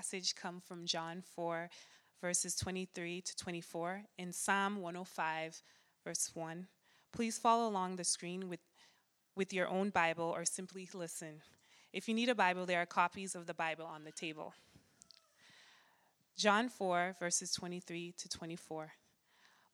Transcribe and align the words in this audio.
passage 0.00 0.34
come 0.34 0.62
from 0.66 0.86
John 0.86 1.22
4, 1.36 1.68
verses 2.22 2.56
23 2.56 3.20
to 3.20 3.36
24, 3.36 4.02
and 4.18 4.34
Psalm 4.34 4.80
105, 4.80 5.62
verse 6.02 6.30
1. 6.32 6.66
Please 7.12 7.36
follow 7.36 7.68
along 7.68 7.96
the 7.96 8.04
screen 8.04 8.48
with, 8.48 8.60
with 9.36 9.52
your 9.52 9.68
own 9.68 9.90
Bible 9.90 10.32
or 10.34 10.46
simply 10.46 10.88
listen. 10.94 11.42
If 11.92 12.08
you 12.08 12.14
need 12.14 12.30
a 12.30 12.34
Bible, 12.34 12.64
there 12.64 12.80
are 12.80 12.86
copies 12.86 13.34
of 13.34 13.44
the 13.44 13.52
Bible 13.52 13.84
on 13.84 14.04
the 14.04 14.10
table. 14.10 14.54
John 16.34 16.70
4, 16.70 17.16
verses 17.20 17.52
23 17.52 18.14
to 18.16 18.26
24. 18.26 18.92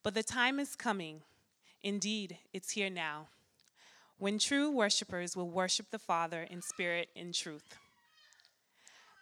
But 0.03 0.13
the 0.13 0.23
time 0.23 0.59
is 0.59 0.75
coming, 0.75 1.21
indeed, 1.81 2.37
it's 2.51 2.71
here 2.71 2.89
now, 2.89 3.27
when 4.17 4.39
true 4.39 4.69
worshipers 4.69 5.37
will 5.37 5.49
worship 5.49 5.85
the 5.89 5.99
Father 5.99 6.45
in 6.51 6.61
spirit 6.61 7.07
and 7.15 7.33
truth. 7.33 7.77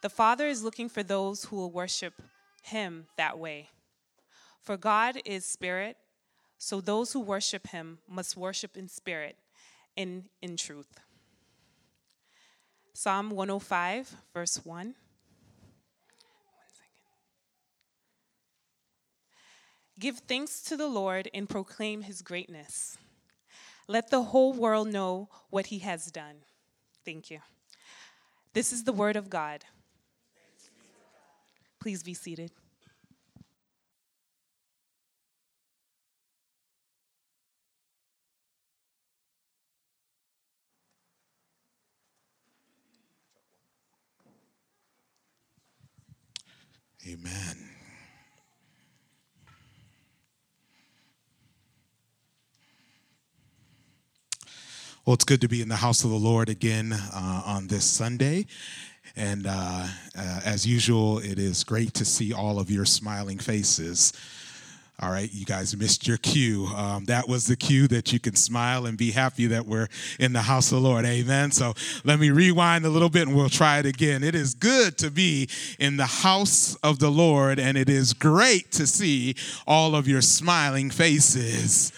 The 0.01 0.09
Father 0.09 0.47
is 0.47 0.63
looking 0.63 0.89
for 0.89 1.03
those 1.03 1.45
who 1.45 1.55
will 1.55 1.71
worship 1.71 2.13
him 2.61 3.07
that 3.17 3.37
way. 3.39 3.69
For 4.61 4.77
God 4.77 5.17
is 5.25 5.45
spirit, 5.45 5.97
so 6.57 6.81
those 6.81 7.13
who 7.13 7.19
worship 7.19 7.67
him 7.67 7.99
must 8.07 8.37
worship 8.37 8.77
in 8.77 8.87
spirit 8.87 9.37
and 9.95 10.25
in 10.41 10.57
truth. 10.57 10.99
Psalm 12.93 13.29
105, 13.29 14.15
verse 14.33 14.61
1. 14.63 14.95
Give 19.97 20.17
thanks 20.19 20.61
to 20.63 20.75
the 20.75 20.87
Lord 20.87 21.29
and 21.33 21.47
proclaim 21.47 22.01
his 22.01 22.21
greatness. 22.21 22.97
Let 23.87 24.09
the 24.09 24.23
whole 24.23 24.51
world 24.51 24.89
know 24.89 25.29
what 25.49 25.67
he 25.67 25.79
has 25.79 26.11
done. 26.11 26.37
Thank 27.05 27.31
you. 27.31 27.39
This 28.53 28.73
is 28.73 28.83
the 28.83 28.93
word 28.93 29.15
of 29.15 29.29
God. 29.29 29.63
Please 31.85 32.01
be 32.01 32.15
seated. 32.15 32.49
Amen. 47.07 47.29
Well, 55.05 55.13
it's 55.13 55.23
good 55.23 55.39
to 55.41 55.47
be 55.47 55.61
in 55.61 55.69
the 55.69 55.75
house 55.75 56.03
of 56.03 56.09
the 56.09 56.15
Lord 56.15 56.49
again 56.49 56.93
uh, 56.93 57.43
on 57.45 57.67
this 57.67 57.85
Sunday. 57.85 58.47
And 59.15 59.47
uh, 59.47 59.87
uh, 60.17 60.41
as 60.45 60.65
usual, 60.65 61.19
it 61.19 61.39
is 61.39 61.63
great 61.63 61.93
to 61.95 62.05
see 62.05 62.33
all 62.33 62.59
of 62.59 62.69
your 62.69 62.85
smiling 62.85 63.37
faces. 63.37 64.13
All 65.01 65.11
right, 65.11 65.29
you 65.33 65.43
guys 65.43 65.75
missed 65.75 66.07
your 66.07 66.15
cue. 66.15 66.67
Um, 66.67 67.03
that 67.05 67.27
was 67.27 67.47
the 67.47 67.57
cue 67.57 67.85
that 67.89 68.13
you 68.13 68.19
can 68.19 68.33
smile 68.35 68.85
and 68.85 68.97
be 68.97 69.11
happy 69.11 69.45
that 69.47 69.65
we're 69.65 69.89
in 70.21 70.31
the 70.31 70.43
house 70.43 70.71
of 70.71 70.81
the 70.81 70.87
Lord. 70.87 71.03
Amen. 71.05 71.51
So 71.51 71.73
let 72.05 72.17
me 72.17 72.29
rewind 72.29 72.85
a 72.85 72.89
little 72.89 73.09
bit 73.09 73.27
and 73.27 73.35
we'll 73.35 73.49
try 73.49 73.79
it 73.79 73.85
again. 73.85 74.23
It 74.23 74.35
is 74.35 74.53
good 74.53 74.97
to 74.99 75.11
be 75.11 75.49
in 75.79 75.97
the 75.97 76.05
house 76.05 76.75
of 76.75 76.99
the 76.99 77.09
Lord, 77.09 77.59
and 77.59 77.77
it 77.77 77.89
is 77.89 78.13
great 78.13 78.71
to 78.71 78.87
see 78.87 79.35
all 79.67 79.95
of 79.95 80.07
your 80.07 80.21
smiling 80.21 80.89
faces. 80.89 81.91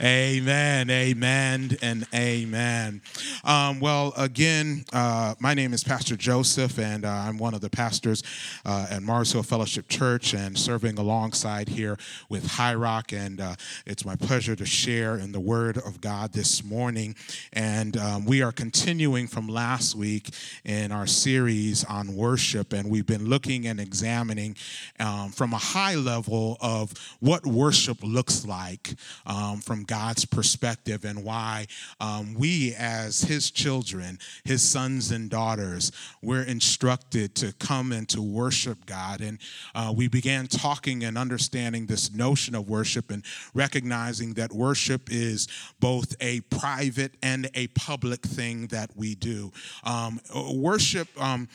Amen, 0.00 0.90
amen, 0.90 1.76
and 1.82 2.06
amen. 2.14 3.02
Um, 3.42 3.80
well, 3.80 4.12
again, 4.16 4.84
uh, 4.92 5.34
my 5.40 5.54
name 5.54 5.72
is 5.72 5.82
Pastor 5.82 6.14
Joseph, 6.16 6.78
and 6.78 7.04
uh, 7.04 7.08
I'm 7.08 7.36
one 7.36 7.54
of 7.54 7.62
the 7.62 7.70
pastors 7.70 8.22
uh, 8.64 8.86
at 8.90 9.02
Mars 9.02 9.32
Hill 9.32 9.42
Fellowship 9.42 9.88
Church 9.88 10.34
and 10.34 10.56
serving 10.56 10.98
alongside 10.98 11.68
here 11.68 11.98
with 12.28 12.43
with 12.44 12.52
High 12.52 12.74
Rock, 12.74 13.12
and 13.12 13.40
uh, 13.40 13.54
it's 13.86 14.04
my 14.04 14.16
pleasure 14.16 14.54
to 14.54 14.66
share 14.66 15.16
in 15.16 15.32
the 15.32 15.40
Word 15.40 15.78
of 15.78 16.02
God 16.02 16.34
this 16.34 16.62
morning. 16.62 17.16
And 17.54 17.96
um, 17.96 18.26
we 18.26 18.42
are 18.42 18.52
continuing 18.52 19.28
from 19.28 19.48
last 19.48 19.94
week 19.94 20.28
in 20.62 20.92
our 20.92 21.06
series 21.06 21.84
on 21.84 22.14
worship, 22.14 22.74
and 22.74 22.90
we've 22.90 23.06
been 23.06 23.30
looking 23.30 23.66
and 23.66 23.80
examining 23.80 24.56
um, 25.00 25.30
from 25.30 25.54
a 25.54 25.58
high 25.58 25.94
level 25.94 26.58
of 26.60 26.92
what 27.20 27.46
worship 27.46 27.96
looks 28.02 28.44
like 28.44 28.94
um, 29.24 29.60
from 29.62 29.84
God's 29.84 30.26
perspective 30.26 31.06
and 31.06 31.24
why 31.24 31.66
um, 31.98 32.34
we, 32.34 32.74
as 32.74 33.22
His 33.22 33.50
children, 33.50 34.18
His 34.44 34.62
sons 34.62 35.12
and 35.12 35.30
daughters, 35.30 35.92
we're 36.20 36.42
instructed 36.42 37.34
to 37.36 37.54
come 37.54 37.90
and 37.90 38.06
to 38.10 38.20
worship 38.20 38.84
God. 38.84 39.22
And 39.22 39.38
uh, 39.74 39.94
we 39.96 40.08
began 40.08 40.46
talking 40.46 41.04
and 41.04 41.16
understanding 41.16 41.86
this 41.86 42.12
notion 42.12 42.33
notion 42.34 42.56
of 42.56 42.68
worship 42.68 43.12
and 43.12 43.24
recognizing 43.54 44.34
that 44.34 44.52
worship 44.52 45.02
is 45.08 45.46
both 45.78 46.16
a 46.20 46.40
private 46.50 47.12
and 47.22 47.48
a 47.54 47.68
public 47.68 48.22
thing 48.22 48.66
that 48.66 48.90
we 48.96 49.14
do. 49.14 49.52
Um, 49.84 50.20
worship. 50.52 51.06
Um, 51.16 51.48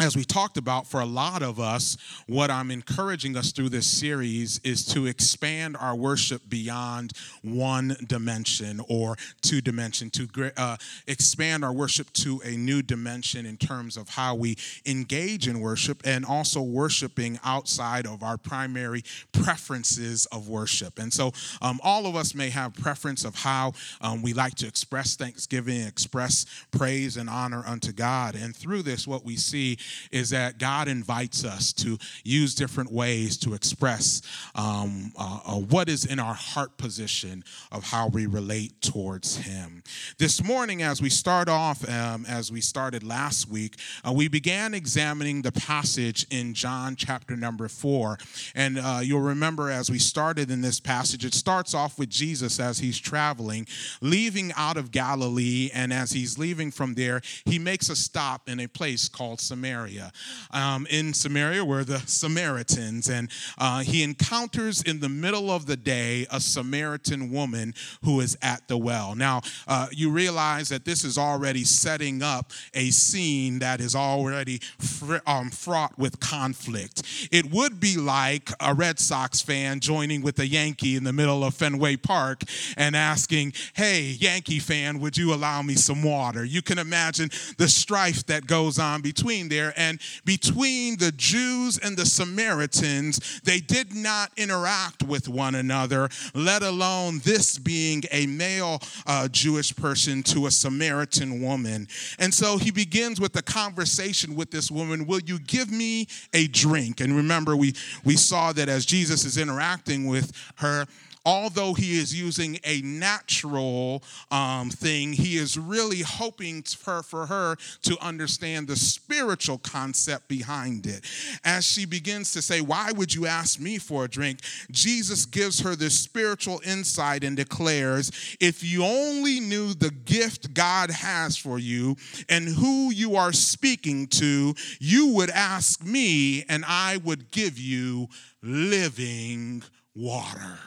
as 0.00 0.16
we 0.16 0.24
talked 0.24 0.56
about, 0.56 0.86
for 0.86 1.00
a 1.00 1.06
lot 1.06 1.42
of 1.42 1.58
us, 1.58 1.96
what 2.28 2.50
I'm 2.50 2.70
encouraging 2.70 3.36
us 3.36 3.50
through 3.50 3.70
this 3.70 3.86
series 3.86 4.60
is 4.62 4.86
to 4.86 5.06
expand 5.06 5.76
our 5.76 5.96
worship 5.96 6.42
beyond 6.48 7.12
one 7.42 7.96
dimension 8.06 8.80
or 8.88 9.16
two 9.42 9.60
dimension, 9.60 10.08
to 10.10 10.28
uh, 10.56 10.76
expand 11.08 11.64
our 11.64 11.72
worship 11.72 12.12
to 12.12 12.40
a 12.44 12.56
new 12.56 12.80
dimension 12.80 13.44
in 13.44 13.56
terms 13.56 13.96
of 13.96 14.08
how 14.08 14.36
we 14.36 14.56
engage 14.86 15.48
in 15.48 15.58
worship 15.58 16.00
and 16.04 16.24
also 16.24 16.62
worshiping 16.62 17.40
outside 17.44 18.06
of 18.06 18.22
our 18.22 18.36
primary 18.36 19.02
preferences 19.32 20.26
of 20.26 20.48
worship. 20.48 20.98
And 21.00 21.12
so, 21.12 21.32
um, 21.60 21.80
all 21.82 22.06
of 22.06 22.14
us 22.14 22.34
may 22.34 22.50
have 22.50 22.72
preference 22.74 23.24
of 23.24 23.34
how 23.34 23.72
um, 24.00 24.22
we 24.22 24.32
like 24.32 24.54
to 24.56 24.66
express 24.66 25.16
thanksgiving, 25.16 25.80
express 25.80 26.46
praise 26.70 27.16
and 27.16 27.28
honor 27.28 27.64
unto 27.66 27.92
God. 27.92 28.36
And 28.36 28.54
through 28.54 28.82
this, 28.82 29.06
what 29.06 29.24
we 29.24 29.34
see 29.36 29.76
is 30.10 30.30
that 30.30 30.58
God 30.58 30.88
invites 30.88 31.44
us 31.44 31.72
to 31.74 31.98
use 32.24 32.54
different 32.54 32.92
ways 32.92 33.36
to 33.38 33.54
express 33.54 34.22
um, 34.54 35.12
uh, 35.18 35.40
uh, 35.44 35.54
what 35.54 35.88
is 35.88 36.04
in 36.04 36.18
our 36.18 36.34
heart 36.34 36.76
position 36.76 37.44
of 37.72 37.84
how 37.84 38.08
we 38.08 38.26
relate 38.26 38.80
towards 38.80 39.36
Him. 39.36 39.82
This 40.18 40.42
morning, 40.42 40.82
as 40.82 41.00
we 41.00 41.10
start 41.10 41.48
off, 41.48 41.88
um, 41.88 42.26
as 42.26 42.50
we 42.50 42.60
started 42.60 43.02
last 43.02 43.48
week, 43.48 43.76
uh, 44.04 44.12
we 44.12 44.28
began 44.28 44.74
examining 44.74 45.42
the 45.42 45.52
passage 45.52 46.26
in 46.30 46.54
John 46.54 46.96
chapter 46.96 47.36
number 47.36 47.68
four. 47.68 48.18
And 48.54 48.78
uh, 48.78 49.00
you'll 49.02 49.20
remember 49.20 49.70
as 49.70 49.90
we 49.90 49.98
started 49.98 50.50
in 50.50 50.60
this 50.60 50.80
passage, 50.80 51.24
it 51.24 51.34
starts 51.34 51.74
off 51.74 51.98
with 51.98 52.08
Jesus 52.08 52.60
as 52.60 52.78
he's 52.78 52.98
traveling, 52.98 53.66
leaving 54.00 54.52
out 54.56 54.76
of 54.76 54.90
Galilee. 54.90 55.70
And 55.72 55.92
as 55.92 56.12
he's 56.12 56.38
leaving 56.38 56.70
from 56.70 56.94
there, 56.94 57.20
he 57.44 57.58
makes 57.58 57.88
a 57.88 57.96
stop 57.96 58.48
in 58.48 58.60
a 58.60 58.66
place 58.66 59.08
called 59.08 59.40
Samaria. 59.40 59.77
Samaria. 59.78 60.12
Um, 60.50 60.86
in 60.90 61.14
Samaria 61.14 61.64
were 61.64 61.84
the 61.84 62.00
Samaritans, 62.00 63.08
and 63.08 63.30
uh, 63.58 63.80
he 63.80 64.02
encounters 64.02 64.82
in 64.82 64.98
the 65.00 65.08
middle 65.08 65.50
of 65.50 65.66
the 65.66 65.76
day 65.76 66.26
a 66.32 66.40
Samaritan 66.40 67.30
woman 67.30 67.74
who 68.02 68.20
is 68.20 68.36
at 68.42 68.66
the 68.66 68.76
well. 68.76 69.14
Now, 69.14 69.42
uh, 69.68 69.86
you 69.92 70.10
realize 70.10 70.68
that 70.70 70.84
this 70.84 71.04
is 71.04 71.16
already 71.16 71.64
setting 71.64 72.22
up 72.22 72.50
a 72.74 72.90
scene 72.90 73.60
that 73.60 73.80
is 73.80 73.94
already 73.94 74.58
fr- 74.78 75.18
um, 75.26 75.50
fraught 75.50 75.96
with 75.96 76.18
conflict. 76.18 77.02
It 77.30 77.52
would 77.52 77.78
be 77.78 77.96
like 77.96 78.50
a 78.60 78.74
Red 78.74 78.98
Sox 78.98 79.40
fan 79.40 79.80
joining 79.80 80.22
with 80.22 80.38
a 80.40 80.46
Yankee 80.46 80.96
in 80.96 81.04
the 81.04 81.12
middle 81.12 81.44
of 81.44 81.54
Fenway 81.54 81.96
Park 81.96 82.42
and 82.76 82.96
asking, 82.96 83.52
Hey, 83.74 84.16
Yankee 84.18 84.58
fan, 84.58 84.98
would 85.00 85.16
you 85.16 85.32
allow 85.32 85.62
me 85.62 85.74
some 85.74 86.02
water? 86.02 86.44
You 86.44 86.62
can 86.62 86.78
imagine 86.78 87.30
the 87.58 87.68
strife 87.68 88.26
that 88.26 88.46
goes 88.46 88.78
on 88.78 89.02
between 89.02 89.48
there 89.48 89.67
and 89.76 90.00
between 90.24 90.96
the 90.98 91.12
Jews 91.12 91.78
and 91.78 91.96
the 91.96 92.06
Samaritans, 92.06 93.40
they 93.44 93.60
did 93.60 93.94
not 93.94 94.30
interact 94.36 95.02
with 95.02 95.28
one 95.28 95.54
another, 95.54 96.08
let 96.34 96.62
alone 96.62 97.20
this 97.24 97.58
being 97.58 98.02
a 98.10 98.26
male 98.26 98.80
uh, 99.06 99.28
Jewish 99.28 99.74
person 99.74 100.22
to 100.24 100.46
a 100.46 100.50
Samaritan 100.50 101.42
woman. 101.42 101.88
And 102.18 102.32
so 102.32 102.58
he 102.58 102.70
begins 102.70 103.20
with 103.20 103.36
a 103.36 103.42
conversation 103.42 104.34
with 104.34 104.50
this 104.50 104.70
woman 104.70 105.06
Will 105.06 105.20
you 105.20 105.38
give 105.38 105.70
me 105.70 106.06
a 106.32 106.48
drink? 106.48 107.00
And 107.00 107.16
remember, 107.16 107.56
we, 107.56 107.74
we 108.04 108.16
saw 108.16 108.52
that 108.52 108.68
as 108.68 108.84
Jesus 108.84 109.24
is 109.24 109.38
interacting 109.38 110.06
with 110.06 110.32
her, 110.56 110.86
although 111.28 111.74
he 111.74 111.98
is 111.98 112.18
using 112.18 112.58
a 112.64 112.80
natural 112.80 114.02
um, 114.30 114.70
thing, 114.70 115.12
he 115.12 115.36
is 115.36 115.58
really 115.58 116.00
hoping 116.00 116.62
for, 116.62 117.02
for 117.02 117.26
her 117.26 117.54
to 117.82 117.98
understand 118.00 118.66
the 118.66 118.76
spiritual 118.76 119.58
concept 119.58 120.26
behind 120.26 120.86
it. 120.86 121.04
As 121.44 121.66
she 121.66 121.84
begins 121.84 122.32
to 122.32 122.40
say, 122.40 122.62
Why 122.62 122.92
would 122.92 123.14
you 123.14 123.26
ask 123.26 123.60
me 123.60 123.76
for 123.76 124.06
a 124.06 124.08
drink? 124.08 124.40
Jesus 124.70 125.26
gives 125.26 125.60
her 125.60 125.76
this 125.76 125.98
spiritual 125.98 126.62
insight 126.64 127.22
and 127.22 127.36
declares, 127.36 128.10
If 128.40 128.64
you 128.64 128.82
only 128.82 129.38
knew 129.38 129.74
the 129.74 129.90
gift 129.90 130.54
God 130.54 130.90
has 130.90 131.36
for 131.36 131.58
you 131.58 131.96
and 132.30 132.48
who 132.48 132.90
you 132.90 133.16
are 133.16 133.34
speaking 133.34 134.06
to, 134.06 134.54
you 134.80 135.08
would 135.08 135.28
ask 135.28 135.84
me, 135.84 136.44
and 136.48 136.64
I 136.66 136.96
would 137.04 137.30
give 137.30 137.58
you 137.58 138.08
living 138.42 139.62
water 139.94 140.58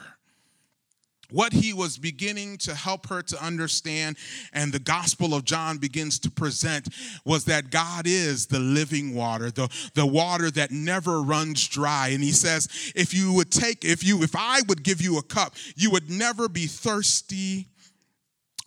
what 1.31 1.53
he 1.53 1.73
was 1.73 1.97
beginning 1.97 2.57
to 2.57 2.75
help 2.75 3.07
her 3.07 3.21
to 3.21 3.43
understand 3.43 4.17
and 4.53 4.71
the 4.71 4.79
gospel 4.79 5.33
of 5.33 5.45
john 5.45 5.77
begins 5.77 6.19
to 6.19 6.29
present 6.29 6.87
was 7.25 7.45
that 7.45 7.69
god 7.71 8.05
is 8.05 8.47
the 8.47 8.59
living 8.59 9.15
water 9.15 9.49
the, 9.51 9.69
the 9.93 10.05
water 10.05 10.51
that 10.51 10.71
never 10.71 11.21
runs 11.21 11.67
dry. 11.67 12.09
And 12.09 12.23
he 12.23 12.31
says 12.31 12.67
if 12.95 13.13
you 13.13 13.33
would 13.33 13.51
take 13.51 13.83
if 13.83 14.03
you 14.03 14.21
if 14.23 14.35
i 14.35 14.61
would 14.67 14.83
give 14.83 15.01
you 15.01 15.17
a 15.17 15.23
cup 15.23 15.55
you 15.75 15.91
would 15.91 16.09
never 16.09 16.47
be 16.47 16.67
thirsty 16.67 17.67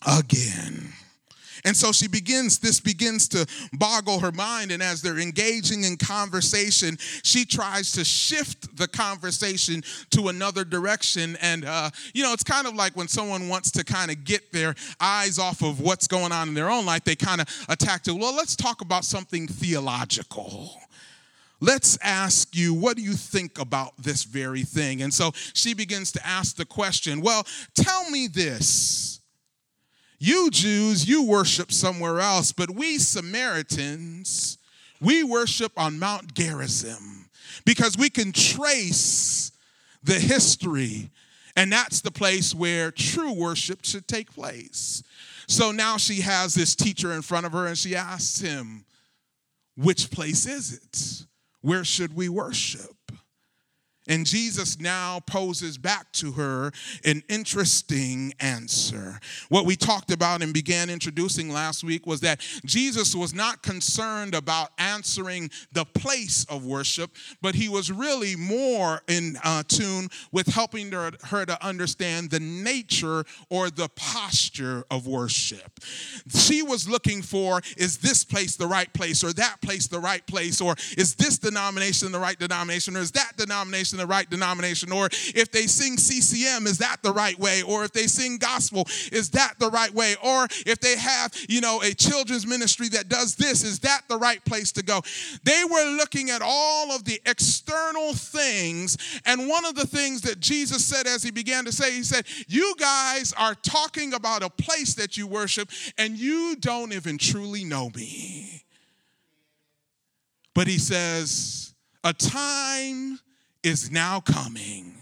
again 0.06 0.93
and 1.64 1.76
so 1.76 1.93
she 1.93 2.08
begins, 2.08 2.58
this 2.58 2.78
begins 2.78 3.26
to 3.28 3.46
boggle 3.72 4.20
her 4.20 4.32
mind. 4.32 4.70
And 4.70 4.82
as 4.82 5.00
they're 5.00 5.19
engaging 5.19 5.84
in 5.84 5.96
conversation, 5.96 6.99
she 6.99 7.46
tries 7.46 7.93
to 7.93 8.05
shift 8.05 8.76
the 8.76 8.87
conversation 8.87 9.82
to 10.11 10.28
another 10.28 10.64
direction. 10.64 11.37
And, 11.40 11.64
uh, 11.64 11.90
you 12.12 12.22
know, 12.22 12.34
it's 12.34 12.44
kind 12.44 12.66
of 12.66 12.75
like 12.75 12.94
when 12.96 13.08
someone 13.08 13.49
wants 13.49 13.70
to 13.72 13.84
kind 13.84 14.11
of 14.11 14.25
get 14.25 14.52
their 14.52 14.75
eyes 15.00 15.38
off 15.38 15.62
of 15.62 15.81
what's 15.81 16.06
going 16.06 16.32
on 16.32 16.49
in 16.49 16.55
their 16.55 16.70
own 16.70 16.84
life, 16.84 17.05
they 17.05 17.16
kind 17.16 17.40
of 17.40 17.66
attack 17.69 18.02
to, 18.02 18.14
well, 18.14 18.34
let's 18.34 18.56
talk 18.56 18.82
about 18.82 19.05
something 19.05 19.49
theological. 19.49 20.70
Let's 21.61 21.96
ask 22.02 22.55
you, 22.55 22.75
what 22.75 22.96
do 22.96 23.02
you 23.02 23.14
think 23.14 23.58
about 23.58 23.94
this 23.96 24.25
very 24.25 24.64
thing? 24.64 25.00
And 25.00 25.14
so 25.14 25.31
she 25.55 25.72
begins 25.72 26.12
to 26.12 26.26
ask 26.26 26.56
the 26.56 26.66
question, 26.66 27.22
well, 27.22 27.46
tell 27.75 28.11
me 28.11 28.26
this. 28.26 29.20
You 30.19 30.50
Jews, 30.50 31.08
you 31.08 31.25
worship 31.25 31.72
somewhere 31.72 32.20
else, 32.20 32.52
but 32.52 32.70
we 32.70 32.99
Samaritans, 32.99 34.58
we 35.00 35.22
worship 35.22 35.72
on 35.76 35.99
Mount 35.99 36.34
Gerizim 36.34 37.28
because 37.64 37.96
we 37.96 38.11
can 38.11 38.32
trace 38.32 39.52
the 40.02 40.14
history, 40.14 41.11
and 41.56 41.72
that's 41.72 42.00
the 42.00 42.11
place 42.11 42.55
where 42.55 42.90
true 42.90 43.32
worship 43.32 43.84
should 43.84 44.06
take 44.06 44.32
place. 44.32 45.02
So 45.46 45.72
now 45.72 45.96
she 45.96 46.20
has 46.20 46.55
this 46.55 46.75
teacher 46.75 47.12
in 47.12 47.22
front 47.22 47.46
of 47.46 47.52
her, 47.52 47.66
and 47.66 47.76
she 47.76 47.96
asks 47.96 48.40
him, 48.40 48.84
Which 49.76 50.11
place 50.11 50.46
is 50.46 50.72
it? 50.72 51.26
Where 51.61 51.84
should 51.84 52.14
we 52.14 52.28
worship? 52.28 53.03
And 54.06 54.26
Jesus 54.26 54.78
now 54.78 55.20
poses 55.20 55.78
back 55.78 56.12
to 56.12 56.32
her 56.32 56.72
an 57.04 57.22
interesting 57.28 58.34
answer. 58.38 59.18
What 59.48 59.64
we 59.64 59.76
talked 59.76 60.10
about 60.10 60.42
and 60.42 60.52
began 60.52 60.90
introducing 60.90 61.48
last 61.50 61.82
week 61.82 62.06
was 62.06 62.20
that 62.20 62.40
Jesus 62.66 63.14
was 63.14 63.34
not 63.34 63.62
concerned 63.62 64.34
about 64.34 64.70
answering 64.78 65.50
the 65.72 65.86
place 65.86 66.44
of 66.50 66.66
worship, 66.66 67.12
but 67.40 67.54
he 67.54 67.68
was 67.68 67.90
really 67.90 68.36
more 68.36 69.00
in 69.08 69.38
uh, 69.42 69.62
tune 69.66 70.08
with 70.32 70.48
helping 70.48 70.92
her, 70.92 71.12
her 71.24 71.46
to 71.46 71.64
understand 71.64 72.30
the 72.30 72.40
nature 72.40 73.24
or 73.48 73.70
the 73.70 73.88
posture 73.96 74.84
of 74.90 75.06
worship. 75.06 75.80
She 76.28 76.62
was 76.62 76.88
looking 76.88 77.22
for 77.22 77.62
is 77.78 77.98
this 77.98 78.22
place 78.22 78.56
the 78.56 78.66
right 78.66 78.92
place, 78.92 79.24
or 79.24 79.32
that 79.32 79.62
place 79.62 79.86
the 79.86 80.00
right 80.00 80.26
place, 80.26 80.60
or 80.60 80.74
is 80.98 81.14
this 81.14 81.38
denomination 81.38 82.12
the 82.12 82.18
right 82.18 82.38
denomination, 82.38 82.96
or 82.96 83.00
is 83.00 83.12
that 83.12 83.32
denomination? 83.36 83.94
In 83.94 83.99
the 83.99 84.06
right 84.06 84.29
denomination, 84.29 84.93
or 84.93 85.06
if 85.06 85.50
they 85.50 85.67
sing 85.67 85.96
CCM, 85.96 86.67
is 86.67 86.79
that 86.79 86.99
the 87.02 87.12
right 87.12 87.38
way? 87.38 87.62
Or 87.62 87.85
if 87.85 87.93
they 87.93 88.06
sing 88.06 88.37
gospel, 88.37 88.87
is 89.11 89.31
that 89.31 89.55
the 89.58 89.70
right 89.70 89.93
way? 89.94 90.17
Or 90.23 90.46
if 90.67 90.81
they 90.81 90.99
have, 90.99 91.32
you 91.49 91.61
know, 91.62 91.81
a 91.82 91.94
children's 91.94 92.46
ministry 92.46 92.88
that 92.91 93.08
does 93.08 93.37
this, 93.37 93.64
is 93.64 93.79
that 93.81 94.02
the 94.08 94.19
right 94.19 94.44
place 94.44 94.73
to 94.73 94.82
go? 94.82 95.00
They 95.44 95.62
were 95.64 95.96
looking 95.96 96.29
at 96.29 96.43
all 96.44 96.93
of 96.93 97.05
the 97.05 97.20
external 97.25 98.12
things, 98.12 98.99
and 99.25 99.49
one 99.49 99.64
of 99.64 99.75
the 99.75 99.87
things 99.87 100.20
that 100.23 100.40
Jesus 100.40 100.85
said 100.85 101.06
as 101.06 101.23
he 101.23 101.31
began 101.31 101.64
to 101.64 101.73
say, 101.73 101.93
he 101.93 102.02
said, 102.02 102.26
You 102.49 102.75
guys 102.79 103.32
are 103.38 103.55
talking 103.55 104.12
about 104.12 104.43
a 104.43 104.50
place 104.50 104.94
that 104.94 105.17
you 105.17 105.26
worship, 105.26 105.70
and 105.97 106.19
you 106.19 106.56
don't 106.56 106.93
even 106.93 107.17
truly 107.17 107.64
know 107.64 107.90
me. 107.94 108.64
But 110.55 110.69
he 110.69 110.79
says, 110.79 111.75
a 112.05 112.12
time 112.12 113.19
is 113.64 113.90
now 113.90 114.20
coming. 114.20 114.94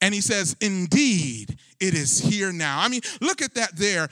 And 0.00 0.14
he 0.14 0.20
says, 0.20 0.56
Indeed, 0.60 1.58
it 1.80 1.94
is 1.94 2.20
here 2.20 2.52
now. 2.52 2.80
I 2.80 2.88
mean, 2.88 3.00
look 3.20 3.42
at 3.42 3.54
that 3.54 3.76
there. 3.76 4.08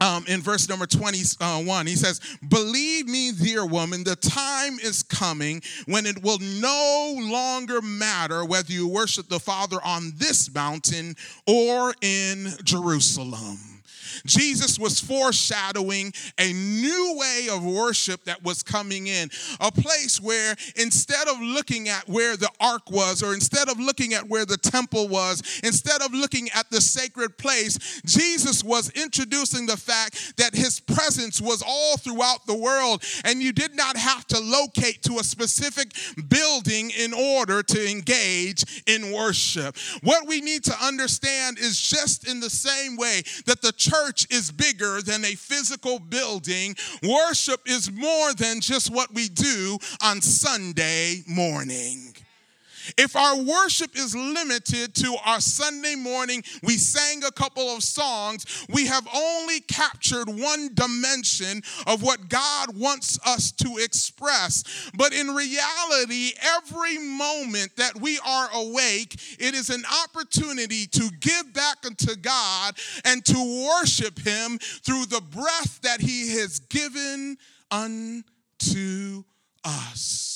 Um, 0.00 0.24
in 0.26 0.40
verse 0.40 0.68
number 0.68 0.86
21, 0.86 1.86
he 1.86 1.94
says, 1.94 2.20
Believe 2.48 3.06
me, 3.06 3.30
dear 3.32 3.64
woman, 3.64 4.02
the 4.02 4.16
time 4.16 4.74
is 4.82 5.02
coming 5.02 5.62
when 5.86 6.04
it 6.04 6.22
will 6.22 6.38
no 6.40 7.14
longer 7.16 7.80
matter 7.80 8.44
whether 8.44 8.72
you 8.72 8.88
worship 8.88 9.28
the 9.28 9.38
Father 9.38 9.78
on 9.84 10.12
this 10.16 10.52
mountain 10.52 11.14
or 11.46 11.94
in 12.02 12.48
Jerusalem. 12.64 13.73
Jesus 14.26 14.78
was 14.78 15.00
foreshadowing 15.00 16.12
a 16.38 16.52
new 16.52 17.16
way 17.18 17.48
of 17.50 17.64
worship 17.64 18.24
that 18.24 18.42
was 18.42 18.62
coming 18.62 19.06
in, 19.06 19.30
a 19.60 19.70
place 19.70 20.20
where 20.20 20.54
instead 20.76 21.28
of 21.28 21.40
looking 21.40 21.88
at 21.88 22.08
where 22.08 22.36
the 22.36 22.50
ark 22.60 22.90
was, 22.90 23.22
or 23.22 23.34
instead 23.34 23.68
of 23.68 23.78
looking 23.78 24.14
at 24.14 24.28
where 24.28 24.44
the 24.44 24.56
temple 24.56 25.08
was, 25.08 25.42
instead 25.62 26.02
of 26.02 26.12
looking 26.12 26.48
at 26.54 26.70
the 26.70 26.80
sacred 26.80 27.36
place, 27.38 28.00
Jesus 28.04 28.62
was 28.62 28.90
introducing 28.90 29.66
the 29.66 29.76
fact 29.76 30.36
that 30.36 30.54
his 30.54 30.80
presence 30.80 31.40
was 31.40 31.62
all 31.66 31.96
throughout 31.96 32.46
the 32.46 32.56
world, 32.56 33.02
and 33.24 33.42
you 33.42 33.52
did 33.52 33.74
not 33.74 33.96
have 33.96 34.26
to 34.26 34.40
locate 34.40 35.02
to 35.02 35.18
a 35.18 35.24
specific 35.24 35.92
building 36.28 36.90
in 36.90 37.12
order 37.12 37.62
to 37.62 37.90
engage 37.90 38.82
in 38.86 39.12
worship. 39.12 39.76
What 40.02 40.26
we 40.26 40.40
need 40.40 40.64
to 40.64 40.84
understand 40.84 41.58
is 41.58 41.80
just 41.80 42.28
in 42.28 42.40
the 42.40 42.50
same 42.50 42.96
way 42.96 43.22
that 43.46 43.62
the 43.62 43.72
church 43.72 44.03
church 44.04 44.26
is 44.30 44.50
bigger 44.50 45.00
than 45.00 45.24
a 45.24 45.34
physical 45.34 45.98
building. 45.98 46.76
Worship 47.02 47.60
is 47.66 47.90
more 47.90 48.34
than 48.34 48.60
just 48.60 48.92
what 48.92 49.12
we 49.14 49.28
do 49.28 49.78
on 50.02 50.20
Sunday 50.20 51.22
morning. 51.26 52.14
If 52.96 53.16
our 53.16 53.36
worship 53.36 53.96
is 53.96 54.14
limited 54.14 54.94
to 54.96 55.16
our 55.24 55.40
Sunday 55.40 55.94
morning, 55.94 56.42
we 56.62 56.76
sang 56.76 57.24
a 57.24 57.32
couple 57.32 57.68
of 57.68 57.82
songs, 57.82 58.66
we 58.68 58.86
have 58.86 59.06
only 59.14 59.60
captured 59.60 60.28
one 60.28 60.70
dimension 60.74 61.62
of 61.86 62.02
what 62.02 62.28
God 62.28 62.76
wants 62.76 63.18
us 63.26 63.52
to 63.52 63.78
express. 63.78 64.90
But 64.94 65.12
in 65.12 65.34
reality, 65.34 66.32
every 66.40 66.98
moment 66.98 67.76
that 67.76 68.00
we 68.00 68.18
are 68.26 68.48
awake, 68.52 69.14
it 69.38 69.54
is 69.54 69.70
an 69.70 69.84
opportunity 70.04 70.86
to 70.86 71.10
give 71.20 71.52
back 71.52 71.78
unto 71.86 72.16
God 72.16 72.76
and 73.04 73.24
to 73.24 73.68
worship 73.68 74.18
Him 74.18 74.58
through 74.58 75.06
the 75.06 75.20
breath 75.20 75.80
that 75.82 76.00
He 76.00 76.36
has 76.38 76.58
given 76.58 77.36
unto 77.70 79.24
us. 79.64 80.33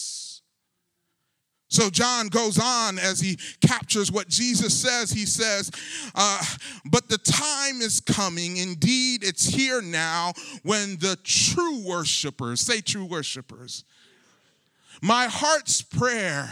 So 1.69 1.91
John 1.91 2.29
goes 2.29 2.59
on 2.59 2.99
as 2.99 3.21
he 3.21 3.39
captures 3.61 4.11
what 4.11 4.29
Jesus 4.29 4.75
says. 4.75 5.11
He 5.11 5.27
says, 5.27 5.71
uh, 6.15 6.43
But 6.91 7.09
the 7.09 7.19
time 7.19 7.83
is 7.83 8.01
coming, 8.01 8.57
indeed, 8.57 9.23
it's 9.23 9.47
here 9.47 9.83
now, 9.83 10.33
when 10.63 10.97
the 10.97 11.19
true 11.25 11.85
worshipers, 11.85 12.63
say 12.63 12.81
true 12.81 13.05
worshipers, 13.05 13.85
my 15.03 15.27
heart's 15.27 15.83
prayer 15.83 16.49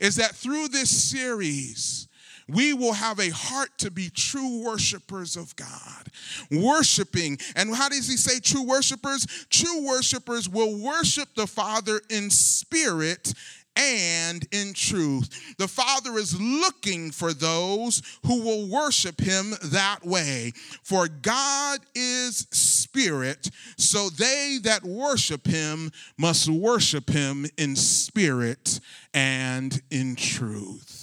is 0.00 0.16
that 0.16 0.36
through 0.36 0.68
this 0.68 0.90
series, 0.90 2.08
we 2.48 2.72
will 2.74 2.92
have 2.92 3.18
a 3.18 3.30
heart 3.30 3.70
to 3.78 3.90
be 3.90 4.10
true 4.10 4.62
worshipers 4.64 5.36
of 5.36 5.56
God. 5.56 6.08
Worshiping. 6.50 7.38
And 7.56 7.74
how 7.74 7.88
does 7.88 8.06
he 8.06 8.16
say 8.16 8.38
true 8.38 8.64
worshipers? 8.64 9.26
True 9.48 9.86
worshipers 9.86 10.48
will 10.48 10.78
worship 10.78 11.28
the 11.34 11.46
Father 11.46 12.00
in 12.10 12.30
spirit 12.30 13.32
and 13.76 14.46
in 14.52 14.72
truth. 14.72 15.56
The 15.58 15.68
Father 15.68 16.16
is 16.18 16.40
looking 16.40 17.10
for 17.10 17.32
those 17.32 18.02
who 18.26 18.42
will 18.42 18.68
worship 18.68 19.20
him 19.20 19.54
that 19.64 20.04
way. 20.04 20.52
For 20.82 21.08
God 21.08 21.80
is 21.94 22.46
spirit, 22.50 23.50
so 23.76 24.10
they 24.10 24.58
that 24.62 24.84
worship 24.84 25.46
him 25.46 25.90
must 26.16 26.48
worship 26.48 27.10
him 27.10 27.46
in 27.56 27.76
spirit 27.76 28.80
and 29.12 29.80
in 29.90 30.16
truth. 30.16 30.93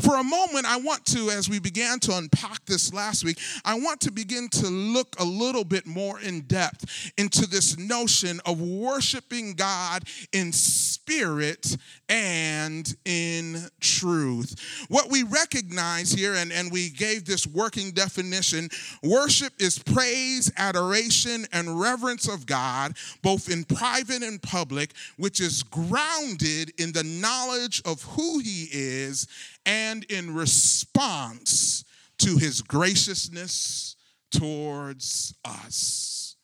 For 0.00 0.16
a 0.16 0.24
moment, 0.24 0.66
I 0.66 0.76
want 0.78 1.04
to, 1.06 1.30
as 1.30 1.48
we 1.48 1.58
began 1.58 1.98
to 2.00 2.16
unpack 2.16 2.64
this 2.66 2.92
last 2.92 3.24
week, 3.24 3.38
I 3.64 3.78
want 3.78 4.00
to 4.02 4.12
begin 4.12 4.48
to 4.50 4.66
look 4.68 5.16
a 5.18 5.24
little 5.24 5.64
bit 5.64 5.86
more 5.86 6.20
in 6.20 6.42
depth 6.42 7.12
into 7.16 7.46
this 7.46 7.78
notion 7.78 8.40
of 8.46 8.60
worshiping 8.60 9.54
God 9.54 10.04
in 10.32 10.52
spirit 10.52 11.76
and 12.08 12.94
in 13.04 13.68
truth. 13.80 14.86
What 14.88 15.10
we 15.10 15.22
recognize 15.22 16.12
here, 16.12 16.34
and, 16.34 16.52
and 16.52 16.70
we 16.70 16.90
gave 16.90 17.24
this 17.24 17.46
working 17.46 17.92
definition 17.92 18.68
worship 19.02 19.52
is 19.58 19.78
praise, 19.78 20.52
adoration, 20.56 21.46
and 21.52 21.80
reverence 21.80 22.28
of 22.28 22.46
God, 22.46 22.96
both 23.22 23.50
in 23.50 23.64
private 23.64 24.22
and 24.22 24.40
public, 24.40 24.92
which 25.16 25.40
is 25.40 25.62
grounded 25.62 26.72
in 26.78 26.92
the 26.92 27.04
knowledge 27.04 27.82
of 27.84 28.02
who 28.02 28.38
He 28.38 28.68
is 28.72 29.26
and 29.64 30.04
in 30.04 30.34
response 30.34 31.84
to 32.18 32.36
his 32.36 32.62
graciousness 32.62 33.96
towards 34.30 35.34
us. 35.44 36.36